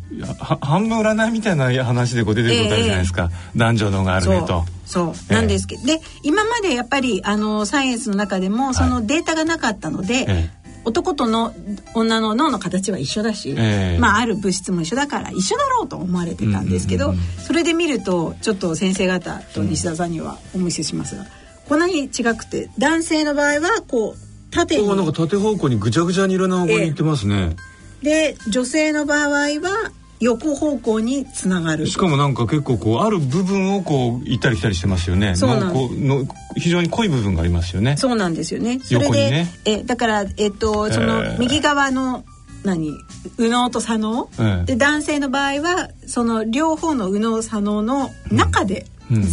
[0.60, 4.64] 半分占いみたいな話でこう出てくるじゃないですか、えー、男女脳があるねと。
[4.84, 5.32] そう。
[5.32, 10.50] なんですけど、えー、で今までやっぱりあのサイエンスの中でもそのデータがなかったので、はいえ。
[10.58, 11.54] ー男との
[11.94, 21.24] 女の脳の形は一緒だし、えー、まあ、ある物質も一緒だから一緒だろうと思われてたんですけど、それで見るとちょっと先生方と西田さんにはお見せしますが
[21.68, 24.16] こんなに違くて男性の場合はこう
[24.50, 24.86] 縦に。
[24.86, 27.56] なんか縦方向にぐちゃぐちゃにいろんな方向に行ってますね。
[28.02, 31.86] えー、で女性の場合は横方向につながる。
[31.86, 35.34] しかもなんか結構こうある部分をこう行ったり来たりしてますよね。
[35.34, 36.24] そうなんの
[36.56, 37.96] 非常に濃い部分がありますよね。
[37.96, 38.78] そうなんですよね。
[38.80, 42.24] それで、ね、えだからえっとその右側の
[42.62, 42.92] 何？
[43.38, 48.86] 右脳と左脳、えー、で男性の場合はその両方の右脳左脳の中で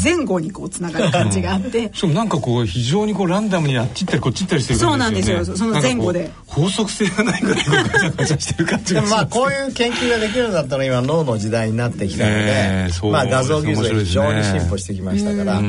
[0.03, 5.45] 前後にこうつながる感じがあって、そうなんかこう非常にこうランダムにあっち行ったりこっち行ったりしてるそうなんですよ。
[5.45, 6.31] その前後で。
[6.47, 15.61] 法則性がないぐらいガチャガチャしてる感じがまあこういう研究ができるんだったら今脳の時代になってきたので、えー、まあ画像技術が非常に進歩してきましたから、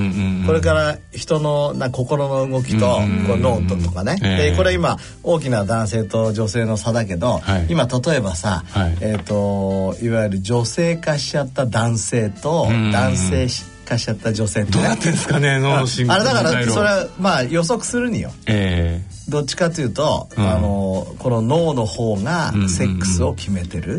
[0.46, 2.86] これから人のな心の動きと
[3.26, 13.48] こう脳ととかね、でこれ今大きな男性と女性の差だけど、はい、今例えばさ、はい、えっ、ー、といわゆる女性化しちゃった男性と男性
[13.90, 23.98] 化しちゃった女性って、ね、どうなってんですかね脳の進行あれだからそれはまあ予測するによ、えー、どっちかというと、うん、あのこの脳の方がセックスを決めてる、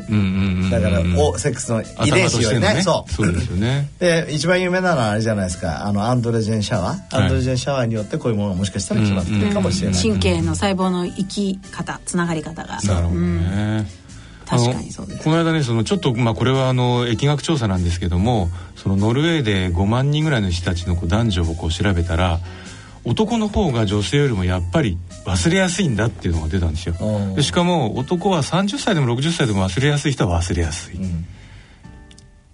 [0.69, 3.12] だからおセックスの遺伝子よりねねそう。
[3.12, 3.89] そうですよね。
[3.99, 5.86] で一番有名なのはあれじゃないですか。
[5.86, 13.86] あのアンドレジェンシャワー、アンドレジェンシャワーによってこういうものがもしかしたら決まってるかもしれない、神経の細胞の生き方つながり方がなるほどね、
[14.52, 15.24] 確かにそうです。
[15.24, 22.40] この間ねそのちょっとまあこれはあの疫学調査なんですけどもそのノルウェーで5万人ぐらいの人たちのこう男女をこう調べたら
[23.04, 26.96] 男の方が女性よりもやっぱり忘れやすいんだっていうのが出たんですよ。
[27.36, 31.26] でしかも男は30歳でも60歳でも忘れやすい人は忘れやすい、うん。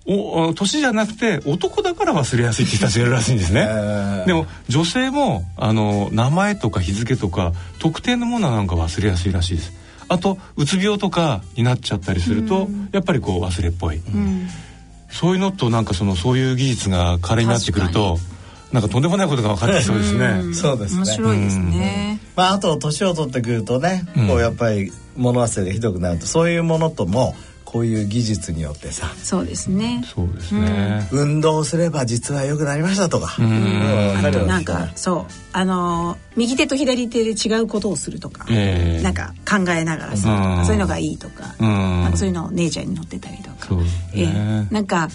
[0.09, 9.73] お年じゃなくて男だから忘れやすいって人たちがいるらしいんですね、でも女性もあの名前とか日付とか特定のものなんか忘れやすいらしいです
[10.09, 14.47] あとうつ病とかになっちゃったりすると、うん、やっぱりこう忘れっぽい、うん、
[15.09, 18.17] そういうのとなんかそのそういう技術が彼になってくると
[18.71, 20.53] なんかとんでもないことが分かってきそうですね。
[20.53, 20.99] そうですね。
[20.99, 22.19] 面白いですね。
[22.35, 27.33] まああと年を取ってくるとね、こうやっぱり物忘れがひどくなるとそういうものとも
[27.67, 29.11] こういう技術によってさ。
[29.21, 30.01] そうですね。
[30.05, 33.35] そうですね、うん、運動すれば実は良くなりましたとか。
[33.39, 34.25] うん。
[34.25, 35.33] あとなんかそう。
[35.51, 43.83] あの右手と左手で違うことをするとか、えー、なんか考えながらさそういうのがいいとかなんかそういうのをネイチャーに載ってたりとか、ね。
[44.13, 45.09] えー、なんか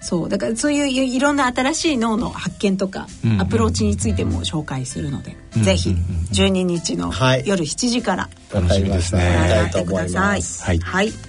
[0.00, 0.28] そう。
[0.28, 3.08] だからそういういろんな新しい脳の発見とか、
[3.40, 5.96] アプローチについても紹介するので、うん、ぜひ
[6.32, 7.12] 12日の
[7.44, 9.24] 夜7時から楽しみですね。
[9.24, 10.42] ご覧になってください。
[10.42, 11.27] はい、はい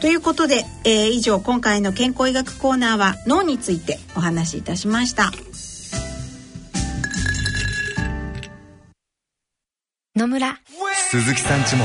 [0.00, 5.30] ということで、えー、以上今回の健康医学コーナーは脳についてお話しいたしました。
[10.16, 10.58] 野村。
[11.10, 11.84] 鈴木さんちも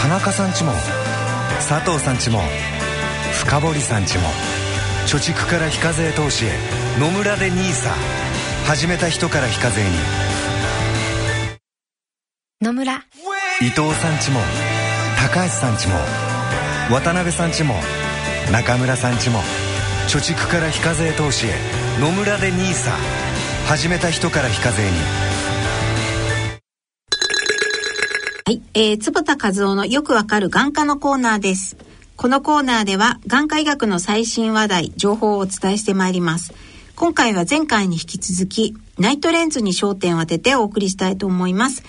[0.00, 0.72] 田中さんちも
[1.68, 2.40] 佐藤さんちも
[3.32, 4.24] 深堀さんちも
[5.06, 6.52] 貯蓄から非課税投資へ
[6.98, 7.90] 野村で NISA
[8.66, 9.90] 始めた人から非課税に。
[12.62, 13.04] 野村。
[13.60, 14.40] 伊藤さんちも
[15.18, 15.94] 高橋さんちも
[16.90, 17.76] 渡辺さんちも
[18.52, 19.38] 中村さんちも
[20.06, 21.52] 貯蓄から非課税投資へ
[21.98, 22.90] 野村で NISA
[23.66, 24.90] 始めた人から非課税に。
[28.46, 31.78] はい、えー、坪田和夫のよくわかる眼科のコーナーです。
[32.16, 36.52] このコーナーでは眼科医学の最新話題情報をお伝えしてまいります。
[36.96, 41.82] 今回は前回に引き続きナイトレンズに焦点を当ててお送りしたいと思います。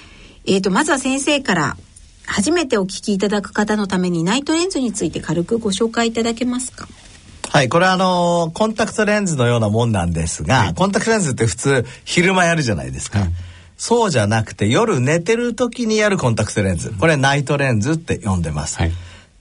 [0.45, 1.77] えーとまずは先生から
[2.27, 6.87] 初めてお聞きいただく方のためにナイトレンズについて軽くご紹介いただけますか？
[7.49, 13.19] はい、これはあのー、コンタクトレンズのようなもんなんですが、はい、コンタクトレンズって普通昼間やるじゃないですか。
[13.19, 13.29] はい、
[13.77, 16.91] そうじゃなくて夜寝てる時にやるコンタクトレンズ。
[16.91, 18.77] これナイトレンズって呼んでます。
[18.77, 18.91] はい、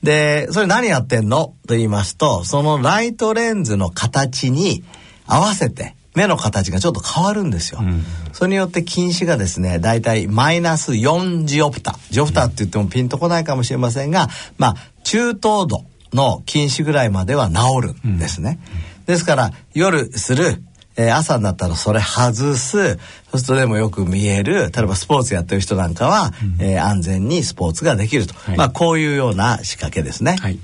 [0.02, 1.54] で、それ何やってんの？
[1.66, 4.84] と言いますと、そのライトレンズの形に
[5.26, 7.81] 合わせて、目の形がちょっと変わるんですよ。
[7.83, 11.98] うん、それによって近視がですね、だいたいマイナス4ジオプタ。
[12.11, 18.61] ジオプタって言ってもピンとこないかもしれませんが、まあ、中等度の近視ぐらいまでは治るんですね。
[18.98, 20.62] うん、ですから、夜する、
[20.96, 22.98] えー、朝になったらそれ外す、そ
[23.35, 28.35] うするとでもよく見える、例えばスポーツやってる人なんかは、うん、えー、安全にスポーツができると。
[28.35, 30.37] はい、まあ、こういうような仕掛けですね。
[30.40, 30.59] はい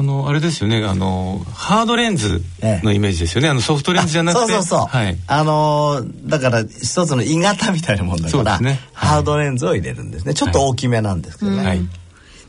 [0.00, 0.82] あのあれですよね。
[0.82, 2.42] あのハードレンズ
[2.82, 4.52] のイメージですよね、あのソフトレンズじゃなくて。
[4.52, 8.70] そうそうそう、はい、あのだから一つの鋳型みたいなもんだから、ね。
[8.70, 10.32] はい、ハードレンズを入れるんですね。
[10.32, 11.80] ちょっと大きめなんですけどね、はい、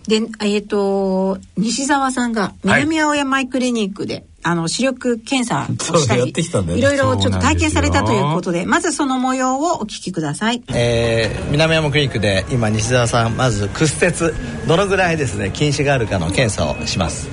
[0.08, 6.34] でえっ、ー、と西澤さんが南青山イクリニックで、あの視力検査をしたり
[6.78, 14.34] いろいろちょっと体験されたということでまずその模様をお聞きください、えー、南山クリニックで今西澤さんまず屈折。
[14.68, 17.30] どのぐらいですね近視があるかの検査をします。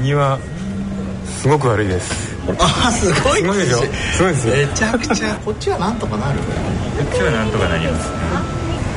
[0.00, 0.38] 右は
[1.40, 2.32] すごく悪いです。
[2.58, 6.38] あすごいすごいでしょすごいですめちゃくちゃこっちはなんとかなる。
[6.38, 6.44] こ
[7.04, 8.10] っちはなんとかなります。
[8.10, 8.51] ね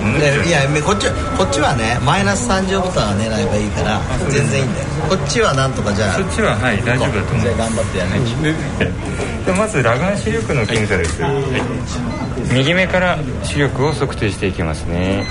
[0.06, 4.86] いやこっちこっちはねマイナス30ボタン狙えばいいから全然いいんだよ。
[5.10, 7.44] こっちはなんとかじゃあそっちははい大丈夫だと思う。
[7.44, 8.20] じゃあ頑張ってやね
[9.46, 11.34] でまず裸眼視力の検査です、はい、
[12.54, 15.26] 右目から視力を測定していきますね。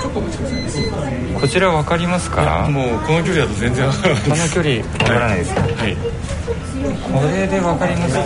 [1.40, 2.68] こちら分かりますか？
[2.70, 4.22] もうこの距離だと全然分からない。
[4.22, 8.22] この距離分からないですか、はい、これで分かりますか？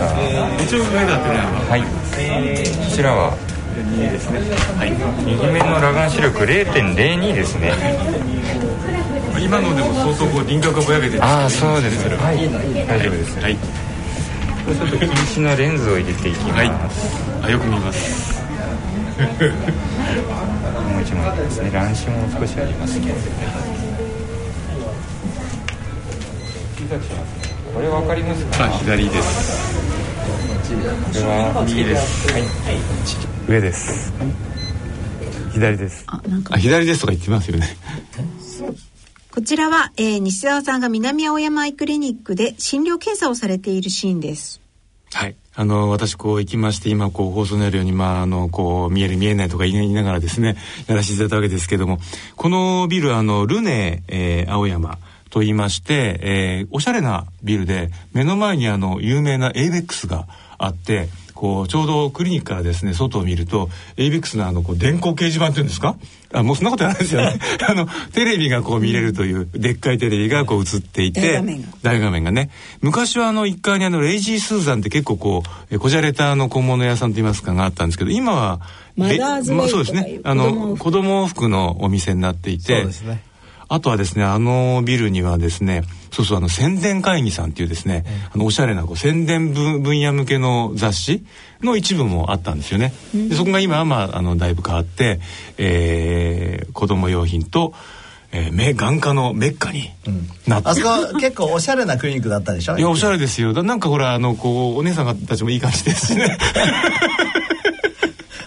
[0.63, 1.37] 一応上だってね。
[1.69, 1.81] はい。
[1.81, 3.37] こちらは？
[3.81, 4.39] 2ですね、
[4.77, 4.91] はい、
[5.25, 7.73] 右目の裸眼視力0.02ですね。
[9.41, 12.07] 今のでも相当こう輪郭がぼやけてああそうです。
[12.09, 12.37] はい。
[12.87, 13.39] 大丈夫です。
[13.39, 13.55] はい。
[13.55, 17.07] ちょっと近視のレンズを入れていきます、
[17.41, 18.43] はい、あよく見ます。
[19.19, 19.25] も
[20.99, 21.71] う一枚ですね。
[21.73, 23.15] 乱視も少しありますけど。
[27.73, 29.79] これわかりますか左です。
[30.05, 30.08] こ
[30.75, 32.31] れは右です。
[32.31, 32.43] はい。
[33.47, 34.13] 上です。
[35.53, 36.03] 左です。
[36.07, 36.57] あなんか。
[36.57, 37.67] 左ですとか言ってますよね。
[39.31, 44.61] こちらは、えー、西澤さんが南青山イクリニックで診療検査をされているシーンです。
[45.13, 45.35] はい。
[45.55, 50.55] あの私こう行きまして今こう放送のようにまああのこう見える見えないとか言いながらですね
[50.87, 51.97] やらせていただいたわけですけども
[52.37, 54.97] このビルあのルネ、えー、青山
[55.29, 65.95] と言いまして、えー、おしゃれなビルで目の前にあの有名なエイベックスがあってこうちょうどクリニックからですね外を見るとエイベックスのあのこう電光掲示板っていうんですか？
[66.33, 67.39] あもうそんなことないですよね。
[67.65, 71.41] あのテレビがこう見れるというでっかいテレビがこう映っていて
[71.81, 72.31] 大画面が。
[72.33, 72.49] ね。
[72.81, 78.59] 昔はあの1階にあのレイジー・スーザンって結構こうこじゃれたあの小物屋さんといいますかがあったんですけど今は
[78.97, 80.19] マダーズまあ、そうですね。
[80.25, 83.28] あの子供服のお店になっていてそうですね
[83.69, 88.03] あとはですねあのビルにはですねそうそうあの宣伝会議さんっていうですね、
[88.33, 91.23] あのおしゃれなこう宣伝分野向けの雑誌
[91.61, 92.93] の一部もあったんですよね。
[93.13, 95.19] でそこが今はまああのだいぶ変わって、
[95.57, 97.73] えー、子供用品と
[98.31, 99.89] えー、目眼科のメッカに
[100.45, 102.77] なって、うん、あそこ結構おしゃれなクリニックだったでしょ？
[102.77, 103.53] いやおしゃれですよ。
[103.63, 106.37] なんかほらあのこうお姉さんたちもいい感じですしね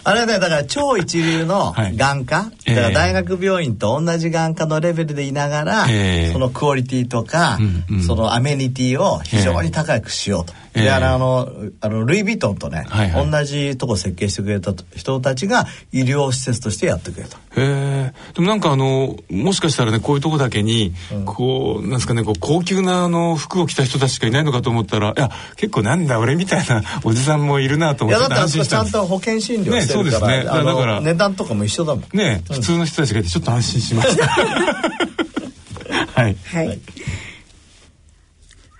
[0.05, 7.57] あれねだから超一流の眼科、はい、だから大学病院と同じ眼科のレベルでいながら、えー、そのクオリティとか、
[7.89, 10.53] うんうん、そのアメニティを非常に高くしようと。
[10.75, 11.49] えー、であの
[11.81, 17.37] あのルイ・ヴィトンとね、はいはい、同じとこ設計してくれた人たちが医療施設としてやってくれた。
[17.37, 18.13] へえ。
[18.33, 28.93] でもなんかあのもしかしたらねこういうとこだけに、うん、こうなんですかねこう高級なあの服を着た人たちしかいないのかと思ったらいや結構なんだ俺みたいな おじさんもいるなと思って安心したんです。
[28.93, 30.43] ちゃんと保険診療してるから、ね、そうですね。
[30.43, 32.17] だから値段とかも一緒だもん。
[32.17, 34.27] ね、うん、普通の人たちがいてちょっと安心しました。
[36.15, 36.37] はい。
[36.45, 36.79] はい。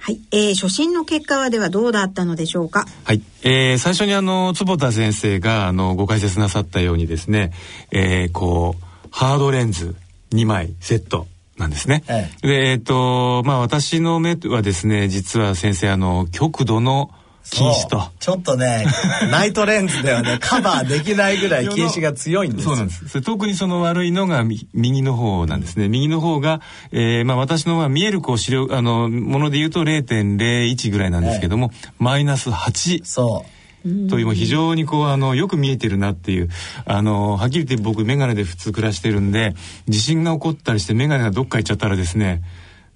[0.06, 2.86] はい、えー、初診の結果はではどうだったのでしょうか？
[3.06, 7.54] はい、えー、最初にあの坪田先生があのご解説なさったようにですね、
[7.90, 9.96] えー、こうハードレンズ
[10.34, 11.28] 2枚セット
[11.58, 12.04] なんですね。
[12.10, 17.10] ええでえっ、ー、とまあ私の目はですね実は先生あの極度の
[17.50, 18.04] 禁止と。
[18.20, 18.86] ちょっとね
[19.32, 23.22] ナイトレンズではねカバーできないぐらい禁止が強いんですそうなんです。
[23.22, 25.90] 特にその悪いのが右の方なんですね。
[25.90, 33.64] 右の方が、えーまあ、私のは見えるこう視力あのもので言うと0.01ぐらいなんですけども、マイナス8そう。
[34.10, 36.50] というも非常にこうあのよく見えてるなっていう
[36.86, 39.56] あのはっきり言って僕眼鏡で普通暮らしてるんで
[39.90, 42.42] 地震が起こったりして眼鏡がどっか行っちゃったらですね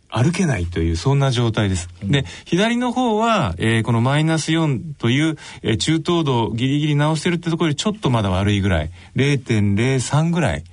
[0.10, 1.90] 歩けないというそんな状態です。
[2.04, 8.92] で左の方は、えー、このマイナス4という、えー、中等度ギリギリ直してるってところよりちょっとまだ悪いぐらい。
[9.16, 10.64] 0.03ぐらい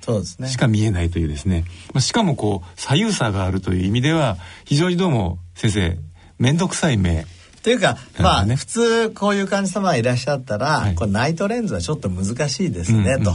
[0.47, 5.97] しか見えないというですね、まあ、しかもこう左右差があるという意味では非常にどうも先生
[6.37, 7.25] 面倒くさい目。
[7.63, 13.33] というか、まあ、ね、普通こういう患者様がいらっしゃったら、はい、これナイトレンズはちょっと難しいですね、と、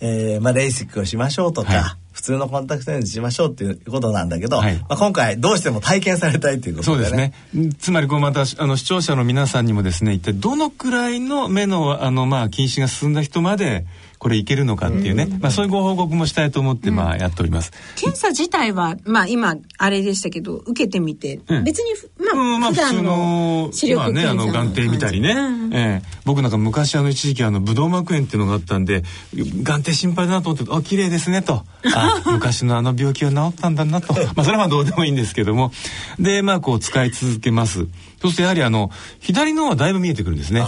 [0.00, 7.70] えー、まあ、レーシックをしましょうとか、はい普通のコンタクトレンズしましょうっていうことなんだけど、はい、まあ、今回どうしても体験されたいということで、ね、そうですね。
[7.78, 13.86] つまりこうまたあの視聴者の皆さんにもですね一体どのくらいの目のあのまあ近視が進んだ人まで
[14.18, 17.72] これいけるのかっていうね、まあ、そういうご報告もしたいと思って、まあ、やっております。
[17.96, 25.32] 検査自体は、まあ、今、あれでしたけど、受けてみて、別に、まあ、まあ、普通の視力検査まあね、あの、眼底見たりね。
[25.32, 29.04] うん、えー、僕なんか昔、あの、一時期、あの、武道膜炎っていうのがあったんで、
[29.34, 31.64] 眼底心配だなと思って、あ、綺麗ですね、と。
[31.94, 34.14] あ、昔のあの病気は治ったんだなと。
[34.14, 35.72] まあ、それはどうでもいいんですけども。
[36.18, 37.86] で、まあ、こう、使い続けます。
[38.20, 38.90] そしてやはり、あの、
[39.20, 40.64] 左の方はだいぶ見えてくるんですね。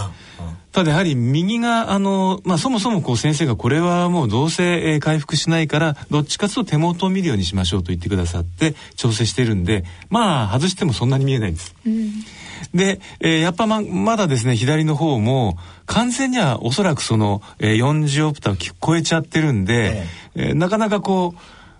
[0.71, 11.75] ただやはり右があの、まあ、そもそもこう先生がこれはもうどうせ、えー、回復しないからどっちかというと手元を見るようにしましょうと言ってくださって調整してるんでまあ外してもそんなに見えないんです。
[11.85, 12.11] うん、
[12.73, 21.35] で、えー、やっぱままだですね左の方も完全にはおそらくその、えー、40オプタを超えちゃってるんで、ええー、なかなかこ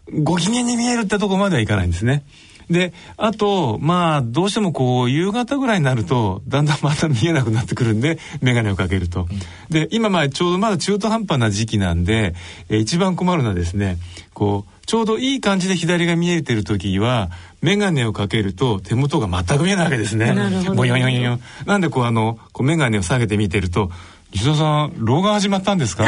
[0.08, 2.24] うご機嫌に見えるってとこまではいかないんですね。
[2.70, 9.28] で、あと、まあ、どうしてもこう、夕方ぐらいになると、だんだんまた見えなくなってくるんで、眼鏡をかけると。
[9.70, 12.34] で、今まあ、ちょうどまだ中途半端な時期なんで、
[12.70, 13.98] えー、一番困るのはですね、
[14.34, 17.30] こう、ちょうどいい感じで左が見えてる時は、
[17.62, 20.34] 眼鏡をかけると手元が全く見えないわけですね。
[20.34, 20.74] なるほど。
[20.76, 23.92] ボヨヨヨヨなんでこう、あの、こう眼鏡を下げて見てると、
[24.34, 26.06] 西田さん、老眼始まったんですか？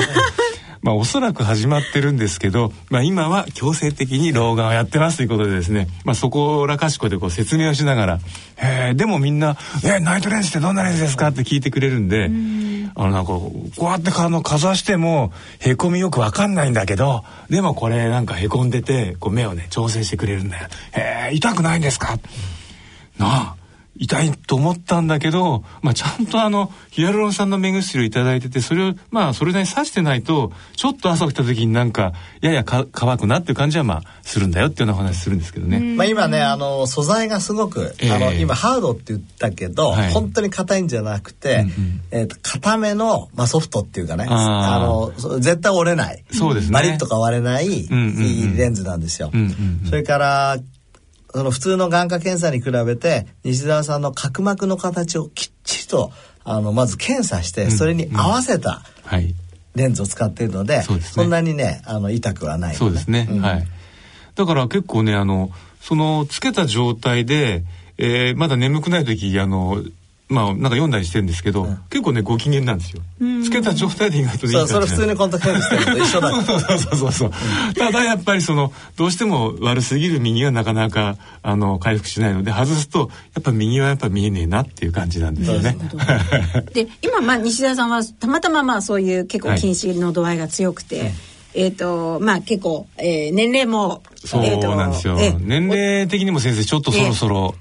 [0.83, 8.19] まあおそらく始まってるんですけど、まあ今は強制的に老眼をやってますということでですね、まあそこらかしこでこう説明をしながら、
[8.61, 20.67] えでもみんな、えナイトレンズってどんなレンズですかって聞いてくれるんで、んあのなんかこうやってあのかざしてもへこみよくわかんないんだけど、でもこれなんかへこんでて、こう目をね調整してくれるんだよ。
[20.97, 22.19] え痛くないんですか？
[23.17, 23.62] なあ。
[23.95, 35.79] 痛いと思ったんだけど、まあ、ちゃんとあのヒアルロン酸の目薬を頂いててそれをまあそれなりに刺してないとちょっと朝起きた時になんかややか乾くなっていう感じはまあするんだよっていうような話するんですけどね。
[35.79, 46.23] まあ今ねあの素材がすごく、えー、あの今ハードって言ったけど、はい、本当に硬いんじゃなくて、うんうん、えー、と硬めの、まあ、ソフトっていうかねあの絶対折れない。
[46.31, 46.73] そうですね。
[46.73, 49.29] バリッとか割れない、いいレンズなんですよ。
[49.31, 49.47] うんうん
[49.83, 50.57] うん、それから
[51.33, 56.11] その普通の眼科検査に比べて西澤さんの角膜の形をきっちりと
[56.43, 58.83] あのまず検査してそれに合わせた
[59.75, 63.67] レンズを使っているので,、そんなにねあの痛くはない、ね、そうですね、うん、はい。
[64.35, 67.63] だから結構ねあのそのつけた状態で、
[67.97, 69.83] えー、まだ眠くない時あの
[70.29, 73.01] まあなんか読んだりしてるんですけど、うん、結構ねご機嫌なんですよ。
[73.43, 76.31] つけた状態で意外といいそうそれ普通にコンタクトレンズしてると一緒だ。
[76.43, 77.31] そうそうそうそう、
[77.67, 85.77] うん、ただやっぱりそのどうしても悪すぎる右はなかなかあの回復しないので外すとやっぱ右はやっぱ見えねえなっていう感じなんですよね。
[86.73, 91.01] で今まあ西田さんはたまたままあそういう結構近視の度合いが強くて。
[91.01, 91.13] はい
[91.55, 97.55] えっ、ー、とまあ結構、えー、年齢もそうなんですよ、年齢的にも先生ちょっとそろそろ、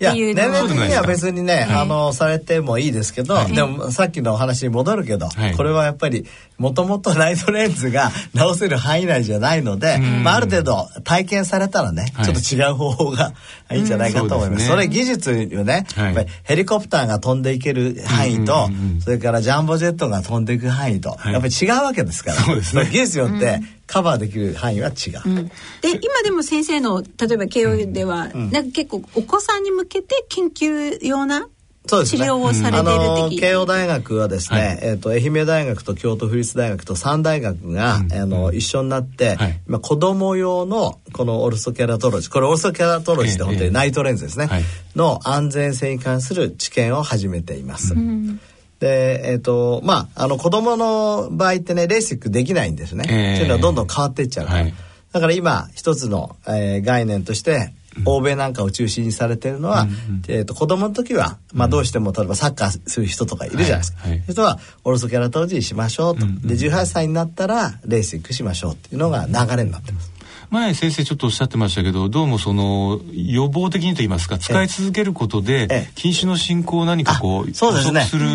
[0.00, 6.26] いや年齢的には別にね、あのされてもいいですけど、でもさっきのお話に戻るけど、これはやっぱり
[6.58, 13.32] もともとライトレンズが直せる範囲内じゃないので、まあ、ある程度体験されたらね、ちょっと違う方法が
[13.72, 14.66] いいんじゃないかと思います。
[14.66, 18.68] それ技術よね、やっぱりヘリコプターが飛んでいける範囲と、
[19.00, 25.22] それからジャンボジェットが飛んでいく範囲と、やっぱり違うわけですから、そうですね、技術によってカバーできる範囲は違う。
[25.26, 25.52] うん、で
[26.00, 31.48] 今でも先生の例えば慶応では、うん、なんか結構お子さんに向けて研究用な
[31.86, 44.62] そうですね、治療をされてる的慶応大学はですね、はい、えーと、愛媛大学と京都府立大学と三大学が、うん、あの一緒になって、はい、今子供用のこのオルソキャラトロジーこれオルソキャラトロジーって本当にナイトレンズですね、はい、
[44.96, 47.92] の安全性に関する知見を始めています。
[47.92, 48.40] うん。
[48.80, 53.04] で、えっ、ー、と、まあ、あの、子供の場合ってね、レーシックできないんですね。
[53.08, 54.60] えー、というのはどんどん変わっていっちゃうから。
[54.62, 54.74] はい、
[55.12, 57.72] だから今、一つの、えー、概念として、
[58.04, 70.14] 欧米なんかを中心にされているのは、うん、えーと、子供の時は、まあ、どうしても例えばサッカーする人とかいるじゃないですか、はいはい、人はおろそキャラ当時しましょうと、うん、で18歳になったらレーシックしましょうっていうのが流れになってます。
[70.50, 78.26] 前先生ちょっとおっしゃってましたけどどうもその予防的にと言いますか使い続けることで近視の進行を何かこうそうでする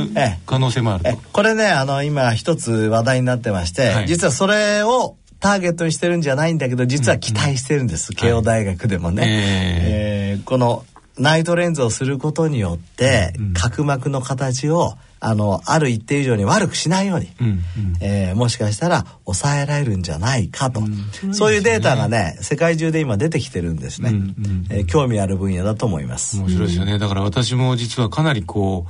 [0.45, 10.85] 可能性もあると、これねあの今一つ話題になってまして、はい、実はそれをターゲットにしてるんじゃないんだけど実は期待してるんです、うん、慶応大学でもね、はい、えー、この
[11.17, 17.59] ナイトレンズをすることによって、うん、角膜の形をあのある一定以上に悪くしないように、うんうん、
[17.99, 26.37] えー、もしかしたら抑えられるんじゃないかと、うん、そういうデータがね世界中で今出てきてるんですね、うんうん、えー、興味ある分野だと思います。
[26.39, 26.99] 面白いですよね。
[26.99, 28.85] だから私も実はかなりこ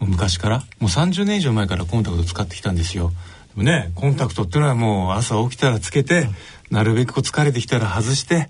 [0.00, 3.12] う昔からもう30年以上前からコンタクト使ってきたんですよ
[3.56, 6.28] ねコンタクトっていうのはもう朝起きたらつけて、
[6.70, 8.48] なるべく疲れてきたら外して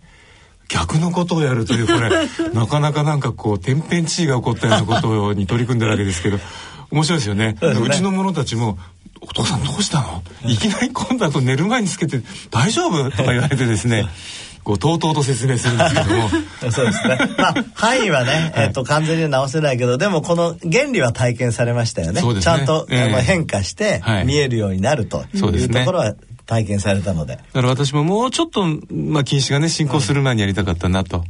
[0.69, 2.11] 逆のことをやるというこれ
[2.55, 6.39] なかなかなんかこう天変地異が起こったようなことに取り組んでるわけですけど
[6.91, 7.57] 面白いですよね。
[7.61, 8.79] うちの者たちも
[9.21, 10.23] お父さんどうしたの？
[10.45, 13.11] いきなり今度は寝る前につけて大丈夫？
[13.11, 14.07] とか言われてですね
[14.65, 16.29] こうとうとうと説明するんですけども。
[16.71, 17.19] そうですね。
[17.37, 26.15] まあ範囲はね、 えーと、完全には直せないけどでもこの原理は体験されましたよね、ね、ちゃんと、えー、変化して見えるようになるというところは
[26.47, 27.36] 体験されたので。
[27.36, 31.24] だから私ももうちょっと、まあ、禁止がね進行する前にやりたかったなと、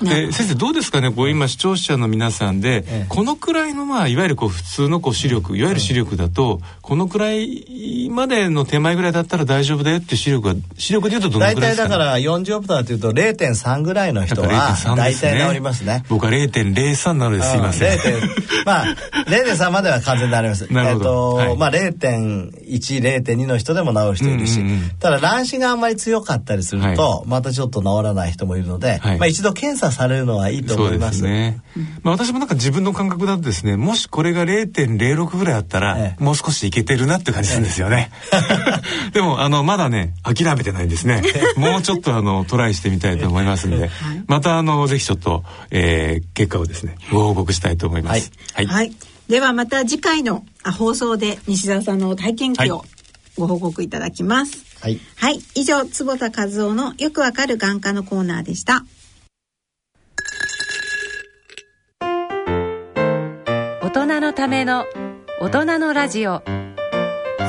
[0.00, 14.48] うん、で先生どうですかねこう今視聴者の皆さんで、ええ、このくらいのまあいわゆるこう普通のこう視力いわゆる視力だと、このくらいまでの手前ぐらいだったら大丈夫だよっていう視力は視力でいうとどのくらいですか、ね、大体だから40オプターというと0.3ぐらいの人は
[14.96, 16.04] 大体治りますね。
[16.08, 17.98] 僕は0.03なのですいません。
[18.64, 18.84] まあ
[19.26, 20.72] 0.3までは完全になります。
[20.72, 31.18] なるほど、えっと、はい、まあ0.10.2の人でも治る人いるし、うんうんうん、ただ乱視があんまり強かったりすると、はい、またちょっと治らない人もいるので、はい、まあ一度検査されるのはいいと思います。
[31.20, 31.62] そうですね。
[32.02, 38.10] まあ私もなんか自分の感覚だとですね、もしこれが0.06ぐらいあったら、ええ、もう少しいけてるなって感じするんですよね。
[39.08, 41.22] え、 でもあのまだね諦めてないんですね。
[41.56, 43.90] もうちょっとあのトライしてみたいと思いますので、
[44.26, 48.32] またあのぜひちょっと、えー、結果をですねご報告したいと思います。
[48.54, 48.66] はい。
[48.66, 48.92] はい、
[49.28, 50.44] ではまた次回の
[50.78, 52.84] 放送で西澤さんの体験記を
[53.36, 54.64] ご報告いただきます。
[54.80, 54.98] はい。
[55.16, 55.40] はい。
[55.54, 58.84] 以上、坪田和夫のよくわかる眼科のコーナーでした。
[63.82, 64.84] 大人のための
[65.40, 66.42] 大人のラジオ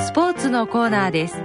[0.05, 1.35] スポーツのコーナーです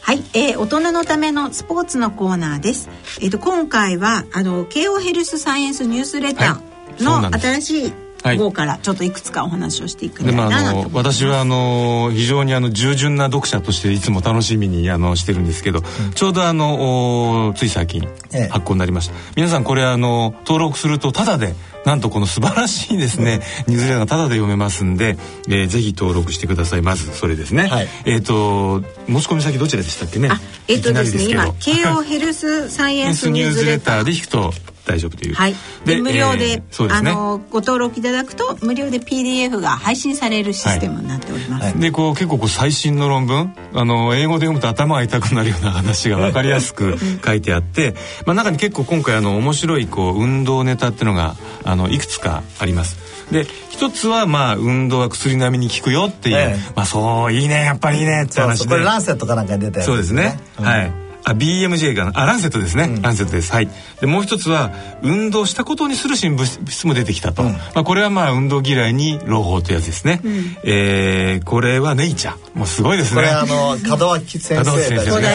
[0.00, 2.90] はい、えー、大人のためのスポーツのコーナーです。
[3.22, 7.92] えっ、ー、と今回はあの慶応ヘルスサイエンスニュースレターの新しい
[8.36, 18.08] 号からちょっといくつかお話をしていくみたいなあの私はあの非常にあの従順な読者としていつも楽しみにあのしてるんですけど、うん、ちょうどあのつい最近
[18.50, 21.54] 発行になりました、ええ、皆さんこれあの登録するとタダで
[21.84, 25.16] なんとこの素晴らしいですね、ニュースレターがタダで読めますんで、
[25.48, 26.82] えー、ぜひ登録してください。
[26.82, 30.30] まずそれですね、はい、えっ、ー、と申し込み先どちらでしたっけね？
[30.68, 34.52] えっ、ー、とですね今慶応ヘルスサイエンスニュースレターで引くと
[34.86, 35.34] 大丈夫という。
[35.34, 35.54] はい。
[35.84, 41.64] で無料で、えーでね、あのご登録いただくと無料で PDF が配信されるシステムになっております。
[41.64, 47.94] はい、でこう結構こう最新の論文あの英語で読むと頭が痛くなるような話が分かりやすく 書いてあって、
[48.26, 52.96] まあ中に結構今回あの面白いこう運動ネタっていうのがあのいくつかあります。
[53.30, 58.68] で一つはまあ運動は薬並みに効くよっていう、ええ、まあそういいねやっぱりいいねって話で。
[58.68, 63.52] これランセットかなんかに出たやつ、ね、そうですね、うん、はいあ BMJ かなあランセットですね、うん、ランセットです。
[63.52, 63.68] はい。
[64.00, 72.58] でもう一つは運動したことにする新物質も出てきたと、うん、まあ、これはまあ運動嫌いに朗報というやつですね、うん、えー、これはネイチャー。
[72.58, 73.16] もうすごいですね。
[73.16, 75.28] これあの 門脇先生門脇先生ね。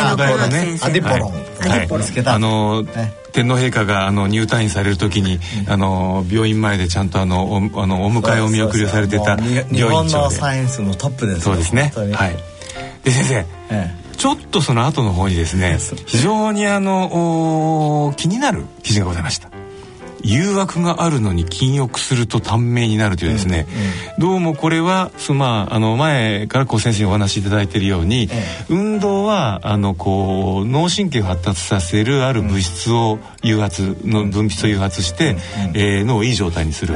[0.82, 1.90] アディポロン、はい、はい、
[2.26, 9.76] あの、ね天皇陛下があの入退院される時に、うん、あの病院前でちゃんとあのおあのお迎えお見送りをされてた病院長で。
[9.76, 11.94] 日本のサイエンスのトップです、ね、そうですね。
[11.96, 12.36] はい。
[13.04, 19.50] で先生、ええちょっとその後の方にですね非常にあの気になる記事がございました。
[20.24, 23.68] 誘惑があるのに禁欲すると短命になるというですね、
[24.20, 28.28] うんうん、どうもこれはその、まあ、あの前からこう先生にお話しいただいているように、
[28.68, 35.38] 運動はあのこう脳神経を発達させるある物質を誘発の分泌を誘発して、うん、
[35.78, 36.02] え。
[36.02, 36.96] ー、脳をいい状態にする。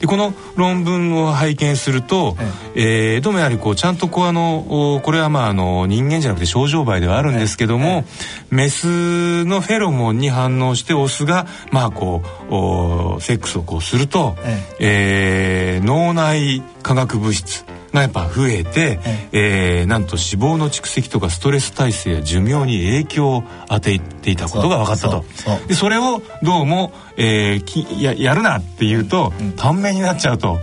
[0.00, 2.36] でこの論文を拝見すると、
[2.74, 3.18] ええ。
[3.18, 8.04] ー、どうもやはりこうちゃんとこうあのこれはまああの人間じゃなくて症状媒ではあるんですけども、
[8.50, 14.36] メスのフェロモンに反応してオスがまあこうセックスをこうすると、
[14.80, 15.78] え。
[15.78, 19.00] えー、脳内化学物質がやっぱ増えて、
[19.32, 19.82] ええ。
[19.84, 25.24] ー、なんと脂肪の蓄積とかストレス耐性や寿命に影響を与えていたことが分かったと。
[25.66, 30.60] でそれをどうも、えー、きややるなっていうと、短命になっちゃうと、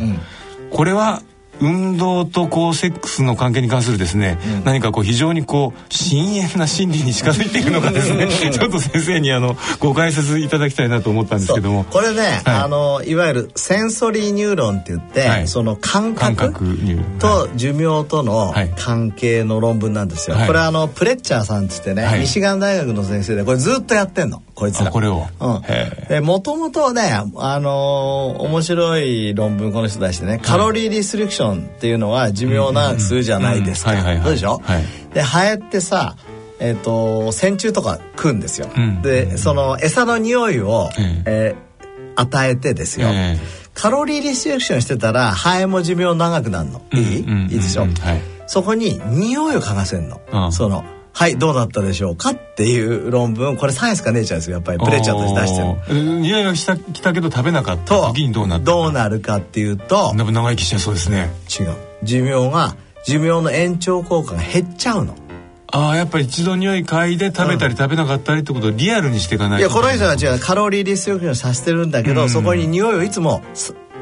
[0.72, 1.22] これは
[1.62, 8.28] 運動とこうセックスの関係に関するですね、うん、何かこう非常にこう深遠な心理に近づいていくのかですね。
[8.52, 11.86] ちょっと先生にあのご解説いただきたいなと思ったんですけども。
[11.86, 16.78] これね、はい、あのいわゆるセンソリーニューロンって言って、はい、その感覚
[17.20, 24.42] と寿命との関係の論文なんですよ、はい、これあのプレッチャーさんっつってね、ミシガン大学の先生でこれずっとやってんの。
[24.56, 24.90] こいつら。
[24.90, 25.28] これを？
[26.22, 33.92] もともとねあのー、面白い論文この人出してねカロリーリストリクションっていうのは寿命を長くするじゃないですか。
[34.24, 36.16] そうでしょ、はい、でハエってさ
[36.58, 43.40] えーと、線虫とか食うんですよ、うん、でその餌の匂いを、うん、えー、与えてですよ、えー、
[43.74, 46.82] カロリーリストションしてたらハエも寿命長くなるの。
[46.94, 47.50] いい、うん、いい？
[47.60, 47.92] でしょ、はい、
[48.48, 50.86] そこに匂いを嗅がせるの、その
[51.18, 53.56] はいどうだったでしょうかっていう論文。
[53.56, 54.80] これサイエンスかネイチャーですよやっぱり。
[54.80, 58.08] プレチャーとして出してる匂いがしたきたけど食べなかった。
[58.10, 61.32] 時にどうなったどうなるかっていうと長生きしちゃそうですね。
[61.58, 61.76] 違う。
[62.04, 65.16] 寿命が寿命の延長効果が減っちゃうの。
[65.68, 69.66] ああやっぱり一度匂い嗅いで食べたり食べなかったりってことをリアルにしていかないと。
[69.66, 73.42] いやこの人たちはカロリーリストリクションさせてるんだけど、そこに匂いをいつも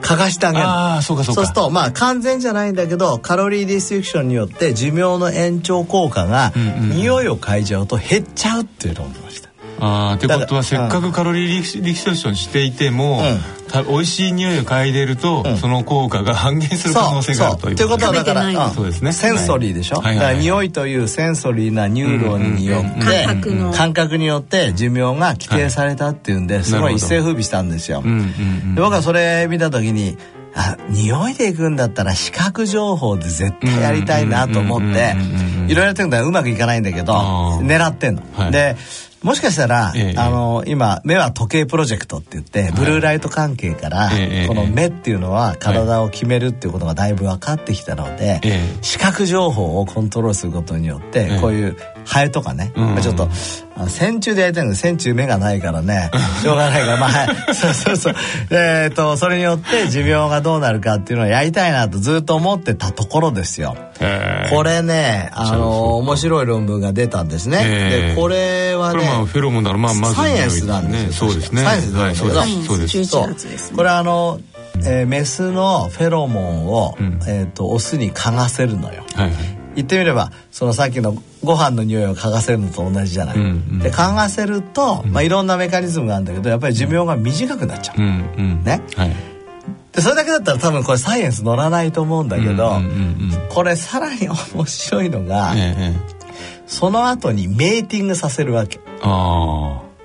[0.03, 0.65] 嗅がしてあげる。
[0.67, 1.41] あそうかそうか。
[1.41, 9.49] そうするとまあ完全じゃないんだけどカロリーディストリクションによって寿命の延長効果が匂いを嗅いじゃうと減っちゃうっていうのを思いました
[9.79, 13.21] ああってことはせっかくカロリーリストリクションしていても、
[13.73, 17.69] うん、美味しい匂いを嗅いでると、うん、その効果が半減する可能性があると。
[17.69, 17.75] いう。
[17.75, 19.11] ということはだから、そうですね。
[19.11, 23.25] センソリーでしょ、はい、だから匂いというセンソリーなニューロンによって、
[23.75, 30.17] 感覚によって寿命が規定されたっていうんで、すごい一世風靡したんですよ、で僕はそれ見た時に
[30.55, 35.15] あ匂いでいくんだったら視覚情報で絶対やりたいなと思って
[35.67, 37.13] いろいろやってるんだうまくいかないんだけど
[37.61, 38.23] 狙ってんの。
[38.33, 38.75] はい、で
[39.23, 48.41] もしかしたら、ええ、あの今目は時計プロジェクトって言って、はい、ブルーライト関係から、え、この目っていうのは体を決めるっていうことがだいぶ分かってきたので、
[48.81, 53.29] 視覚情報をコントロールすることによって、こういうハエとかね、うん、ちょっと
[53.87, 56.11] 線虫でやりたいので線虫目がないからね。
[56.41, 57.11] しょうがないからまあ
[57.53, 58.15] そうそうそう。
[58.51, 63.75] えっとそれによって寿命がどうなるかっていうのをやりたいなとずっと思ってたところですよ。
[64.51, 68.13] これねあの面白い論文が出たんですね。
[68.13, 71.13] でこれはねフェロモンだまあまずサイエンスなんですよ。
[71.13, 71.63] そうですね。
[71.63, 73.05] サイエンスなんですけど、はい、そうです。
[73.05, 74.39] そうこれあの
[74.85, 79.03] えー、メスのフェロモンを、うん、えーと、オスに嗅がせるのよ。
[79.15, 83.37] はいはい言ってみればそのさっきのご飯の匂いを嗅がせるのと同じじゃない。
[83.37, 88.01] うんうん、で嗅がせると、まあ、いろんなメカニズムがあるんだけどやっぱり寿命が短くなっちゃう。
[88.01, 88.07] うん
[88.37, 89.15] うん、ね、はい、
[89.91, 92.79] でそれだけだったら多分これサイエンス乗らないと思うんだけど、
[93.49, 95.93] これさらに面白いのが、ええ、
[96.67, 98.79] その後にメーティングさせるわけ。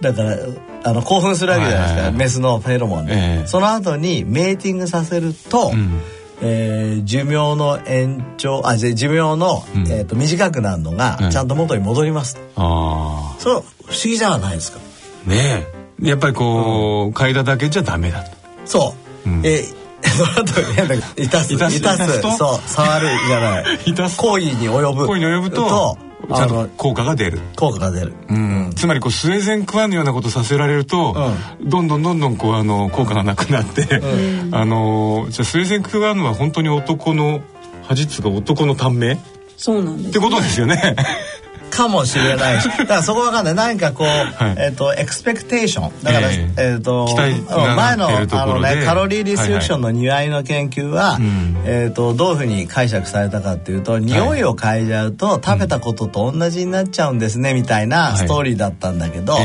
[0.01, 0.37] だから
[0.85, 6.01] あの興奮するわけじゃないですか、はいはいはい、メスのフェロモンで、え、その後にメーティングさせると、うん
[6.41, 14.79] えー、寿命の延長あ寿命の、うん、えーと、短くなるのがちゃんと元に戻ります、うん、ああそう不思議じゃないですか。
[15.27, 15.67] ね
[16.01, 16.09] え。
[16.09, 18.31] やっぱりこう、うん、嗅いだだけじゃダメだと。
[18.67, 18.95] そ
[19.27, 19.65] う、うん、え
[20.05, 20.61] その後
[21.21, 21.81] いたすいたす。
[22.21, 23.65] そう触るじゃない。
[24.17, 25.07] 行為に及ぶ。
[25.07, 27.41] 行為に及ぶとちゃんと効果が出る。
[27.57, 31.15] 効果が出る、うん、つまりこうスウェーデンクワンのようなことさせられると、
[31.61, 37.41] うん、どんどんどんどんこうあの効果がなくなって、うん、あのじゃあスウェーデンクワンは本当に男の
[37.85, 39.19] 恥つが男の短命？
[39.57, 40.97] そうなんです、ね、ってことですよね
[41.69, 42.69] かもしれないし。
[42.79, 43.55] だからそこわかんない。
[43.55, 51.31] 何かこう、はい、えっ、ー、とエクスペクテーションだから、えっ、ー、えー、と前のあの、ね、カロリーリストリクションの匂いの研究は、はいはい、
[51.65, 59.37] えっ、ー、とどういうふうに解釈されたかっていうと匂いを嗅いじゃうと食べたことと同じになっちゃうんですねみたいなストーリーだったんだけど、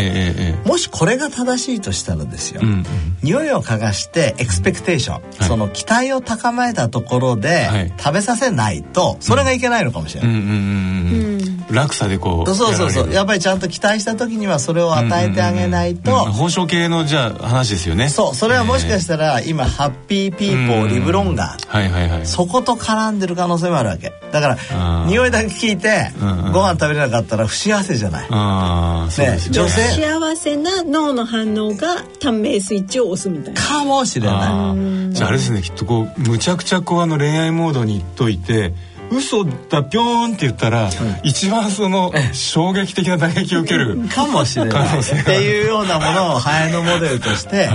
[0.66, 2.86] もしこれが正しいとしたらですよ、うん、
[3.22, 11.33] 匂いを嗅がしてエクスペクテーション、その期待を高めたところで、食べさせないとそれがいけないのかもしれない。
[11.74, 13.12] 落差でこうそうそうそう。
[13.12, 18.10] やっぱりちゃんと期待した時にはそれを与えてあげないと、報奨系のじゃあ話ですよね。
[18.10, 24.14] そうそれはもしかしたら今ハッピーピーポーリブロンガー、はいはいはい、そこと絡んでる可能性もあるわけ。
[24.32, 26.12] だから匂いだけ聞いて
[26.52, 28.28] ご飯食べれなかったら不幸せじゃない。
[28.30, 29.82] あそうです、ね、女性。
[30.02, 33.62] 幸せな脳の反応が短命スイッチを押すみたいな。
[33.62, 35.14] かもしれない。
[35.14, 38.74] じゃああれですねきっとこうむちゃくちゃこうあの恋愛モードにいっといて
[39.12, 40.92] 嘘だぴょーんって言ったら、うん、
[41.24, 45.00] 一番その衝撃的な打撃を受けるかもしれない。
[45.00, 47.70] っていうようなものをハエのモデルとして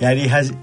[0.00, 0.54] やり始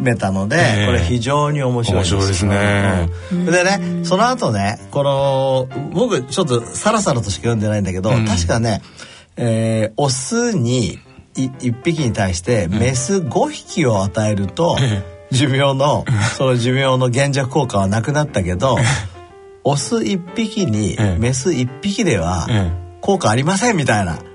[0.00, 8.82] めたので、はい、これ非常に面白いです面白いですね、うん、でねその後ねこの僕ちょっとさらさらとしか読んでないんだけど、うん、確かね、
[9.36, 10.98] えー、オスに
[11.34, 14.76] 1匹に対してメス5匹を与えると、
[15.30, 16.04] 寿命の
[16.36, 18.76] その寿命の減弱効果はなくなったけど
[19.64, 22.46] オス1匹にメス1匹では
[23.00, 24.18] 効果ありませんみたいな。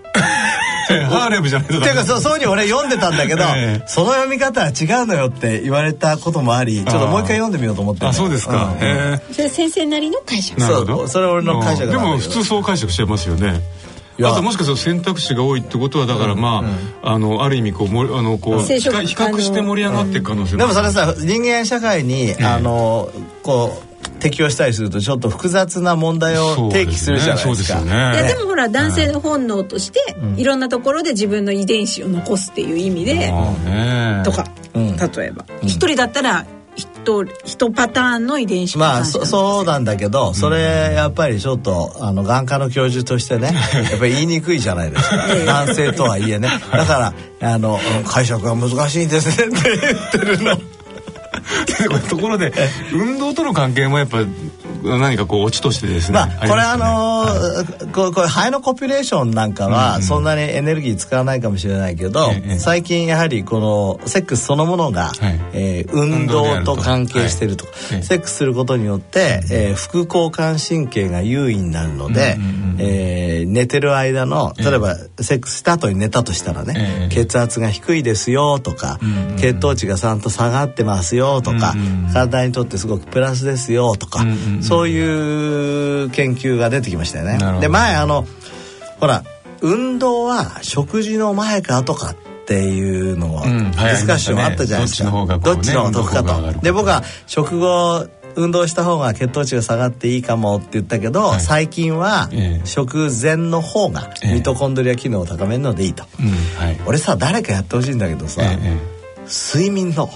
[0.83, 10.61] ハーレムじゃないとていうかそうそうに俺読んでたんだけど、 ええ、その読み方は違うのよって言われたこともありちょっともう一回読んでみようと思ってあそうですか、うん、へそれ先生なりの解釈。
[10.61, 13.61] そうそれは俺の解釈でも普通そう解釈しちゃいますよね。
[14.21, 23.09] あともしかすると選択肢が多いってことはだからまあ、うんうん、あのある意味こうもあのこう比較して盛り上がっていく可能性も、うん、でもそれさ人間社会に、あの
[23.41, 27.79] こう適用したりするとちょっと複雑な問題を提起するじゃないですか。
[27.79, 33.33] で、ねね、いやでもほら男性の本能として、いろんなところで自分の遺伝子を残すっていう意味で、
[34.23, 35.45] とか、例えば。
[35.61, 36.45] 一、人だったら
[36.75, 36.87] 一
[37.43, 45.17] 一パターンの遺伝子まあそそうなんだけどそれやっぱりちょっとあの眼科の教授としてねやっぱり言いにくいじゃないですか。
[45.45, 46.49] 男性とはいえね。
[46.71, 50.57] だからあの解釈が難しいんですねって言ってるの。
[52.09, 52.53] ところで
[52.91, 54.19] 運動との関係もやっぱ
[54.83, 56.15] 何かこうオチとしてですね。
[56.15, 65.13] まあ、これあのー、ここれ肺のコピュレーションなんかはそんなにエネルギー使わないかもしれないけど、最近やはりこのセックスそのものが、は
[65.53, 67.65] え運動と関係してると。
[67.65, 67.71] か、
[68.01, 72.37] セックスすることによって、えー、副交感神経が優位になるので、
[72.79, 78.99] え寝てる間の例えばセックスした後に寝たとしたらね、血圧が低いですよとか、
[79.37, 81.73] 血糖値がちゃんと下がってますよとか、
[82.13, 84.25] 体にとってすごくプラスですよとか、
[84.61, 87.37] そういう研究が出てきましたよね。
[87.61, 88.25] で前あの
[88.99, 89.23] ほら
[89.61, 92.15] 運動は食事の前か後かっ
[92.45, 95.09] ていうのを、ディスカッションあったじゃないですか。
[95.09, 96.59] どっちの方が得かと。
[96.59, 98.05] で僕は食後
[98.35, 102.29] 運動した方が血糖値が下がっていいかもって言ったけど、はい、最近は
[102.65, 110.09] 食前の方がミトコンドリア機能を高めるのでいいと、えーはい、俺さ誰かやってほしいんだけどさ、えー、睡眠の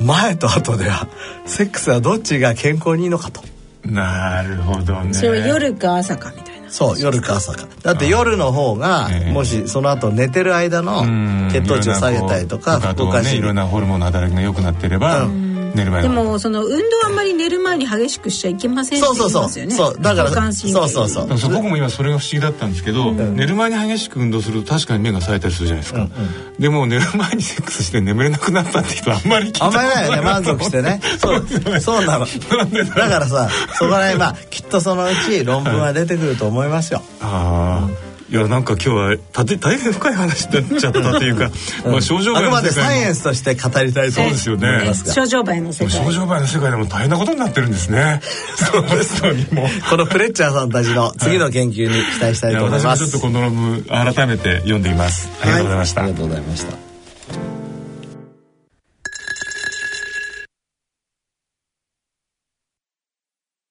[0.00, 1.08] 前と後では
[1.44, 3.42] セックスはどっちが健康にいいのかと。
[3.86, 5.14] なるほどね。
[5.14, 6.70] それは夜か朝かみたいな。
[6.70, 7.66] そう夜か朝か。
[7.82, 11.02] だって夜の方が、もしその後寝てる間の
[11.50, 15.45] 血糖値を下げたりとか副交感神経いろんなホルモンの働きが良くなってれば、うん
[15.76, 19.74] でもその運動あんまり寝る前に激しくしちゃいけませんって言いますよね。
[19.74, 20.02] そうそうそう。
[20.02, 21.28] だからそうそうそう。
[21.52, 29.66] 僕も今それが不思議だったんですけど、うん、寝る前に激しく運動すると確かに目が冴えたりするじゃないですか、うんうん、でも寝る前にセックスして眠れなくなったって人あんまり聞いた。
[29.66, 29.86] ことない。
[29.86, 30.06] あんまりない。
[30.06, 31.46] よね満足してねそう。
[31.80, 32.26] そうなの。
[32.26, 41.50] だからさそこら辺まあきっとそのうち論文は出てくると思いますよ、ああいやなんか今日はたて大変深い話になっちゃったというか、
[41.84, 44.92] うん、まあ症状あくまでサイエンスとして語りたいそうですよね。
[45.14, 48.20] 症状倍の世界症状倍の世界でも大変なことになってるんですね。
[48.56, 49.22] そうです。
[49.22, 55.30] このプレッチャーさんたちの次の研究に期待したいと思います、はい、ちょっとこの論文改めて読んでみます。
[55.42, 56.76] ありがとうございました、はい、ありがとうございました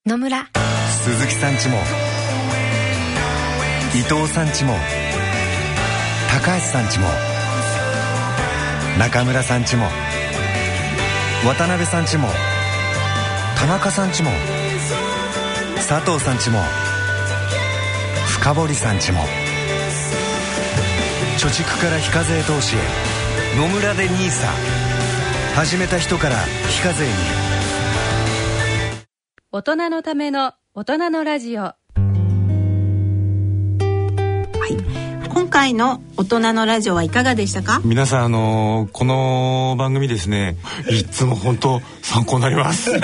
[0.07, 0.47] 野村
[1.03, 1.77] 鈴木さんちも
[3.95, 4.73] 伊藤さんちも
[6.29, 7.07] 高橋さんちも
[8.99, 9.85] 中村さんちも
[11.45, 12.27] 渡辺さんちも
[13.57, 14.31] 田中さんちも
[15.77, 16.59] 佐藤さんちも
[18.27, 19.21] 深堀さんちも
[21.37, 22.79] 貯蓄から非課税投資へ
[23.57, 24.45] 野村で NISA
[25.55, 26.35] 始めた人から
[26.67, 27.11] 非課税に。
[29.53, 31.75] 大人のための大人のラジオ。
[34.67, 34.77] Ay,
[35.35, 37.81] 今回の大人のラジオはいかがでしたか？
[37.83, 40.55] 皆さんあのー、この番組ですね
[40.89, 42.89] いつも本当参考になります。
[42.89, 43.01] 勉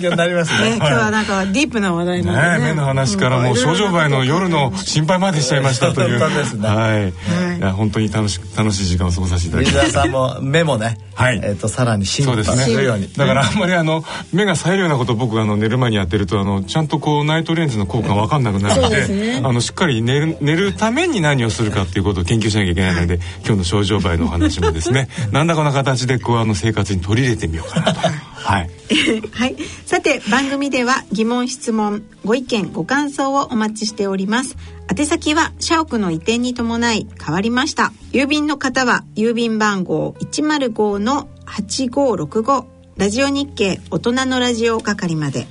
[0.00, 6.18] 強になりますね、今日はなんかディープな話題なんでね、ね、目の話からもう症状前の夜の心配までしちゃいましたという。
[6.18, 6.68] 本当ですね。
[6.68, 7.10] はい、
[7.58, 10.96] い、や本当に楽し楽しい時間を過ごさせていただきましたさんも目もね。
[11.14, 11.36] はい。
[11.36, 28.00] えっ、ー、とさらに進化するように、ね、だからあんまりあの目が冴えるようなこと僕あの寝る前にやってるとあのちゃんとこうナイトレンズの効果が分かんなくなるので、ね、あのしっかり寝る寝るために何をするかっていうことを研究しなきゃいけないので今日の症状倍のお話もですね 何らかの形でこうあの生活に取り入れてみようかなと。
[28.00, 28.70] はい、
[29.32, 34.56] はい、さて番組では疑問質問ご意見ご感想をお待ちしております。
[34.96, 37.92] 宛先は社屋の移転に伴い変わりました。
[38.12, 42.64] 郵便の方は郵便番号105の8565
[42.96, 45.48] ラジオ日経大人のラジオ係まで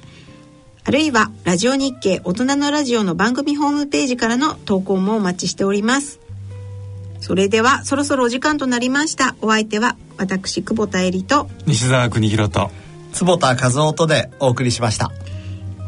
[0.86, 6.19] あるいはラジオ日経大人のラジオの番組ホームページからの投稿もお待ちしております。
[7.21, 9.36] それではそろそろお時間となりました。
[9.41, 11.49] お相手は私久保田恵里と。
[11.65, 12.69] 西澤邦弘と。
[13.13, 15.11] 坪田和夫とでお送りしました。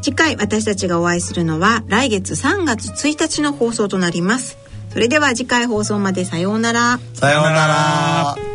[0.01, 4.57] 次回私たちがお会いするのは来月3月1日の放送となります。
[4.91, 6.99] それでは次回放送までさようなら。
[7.13, 8.54] さようなら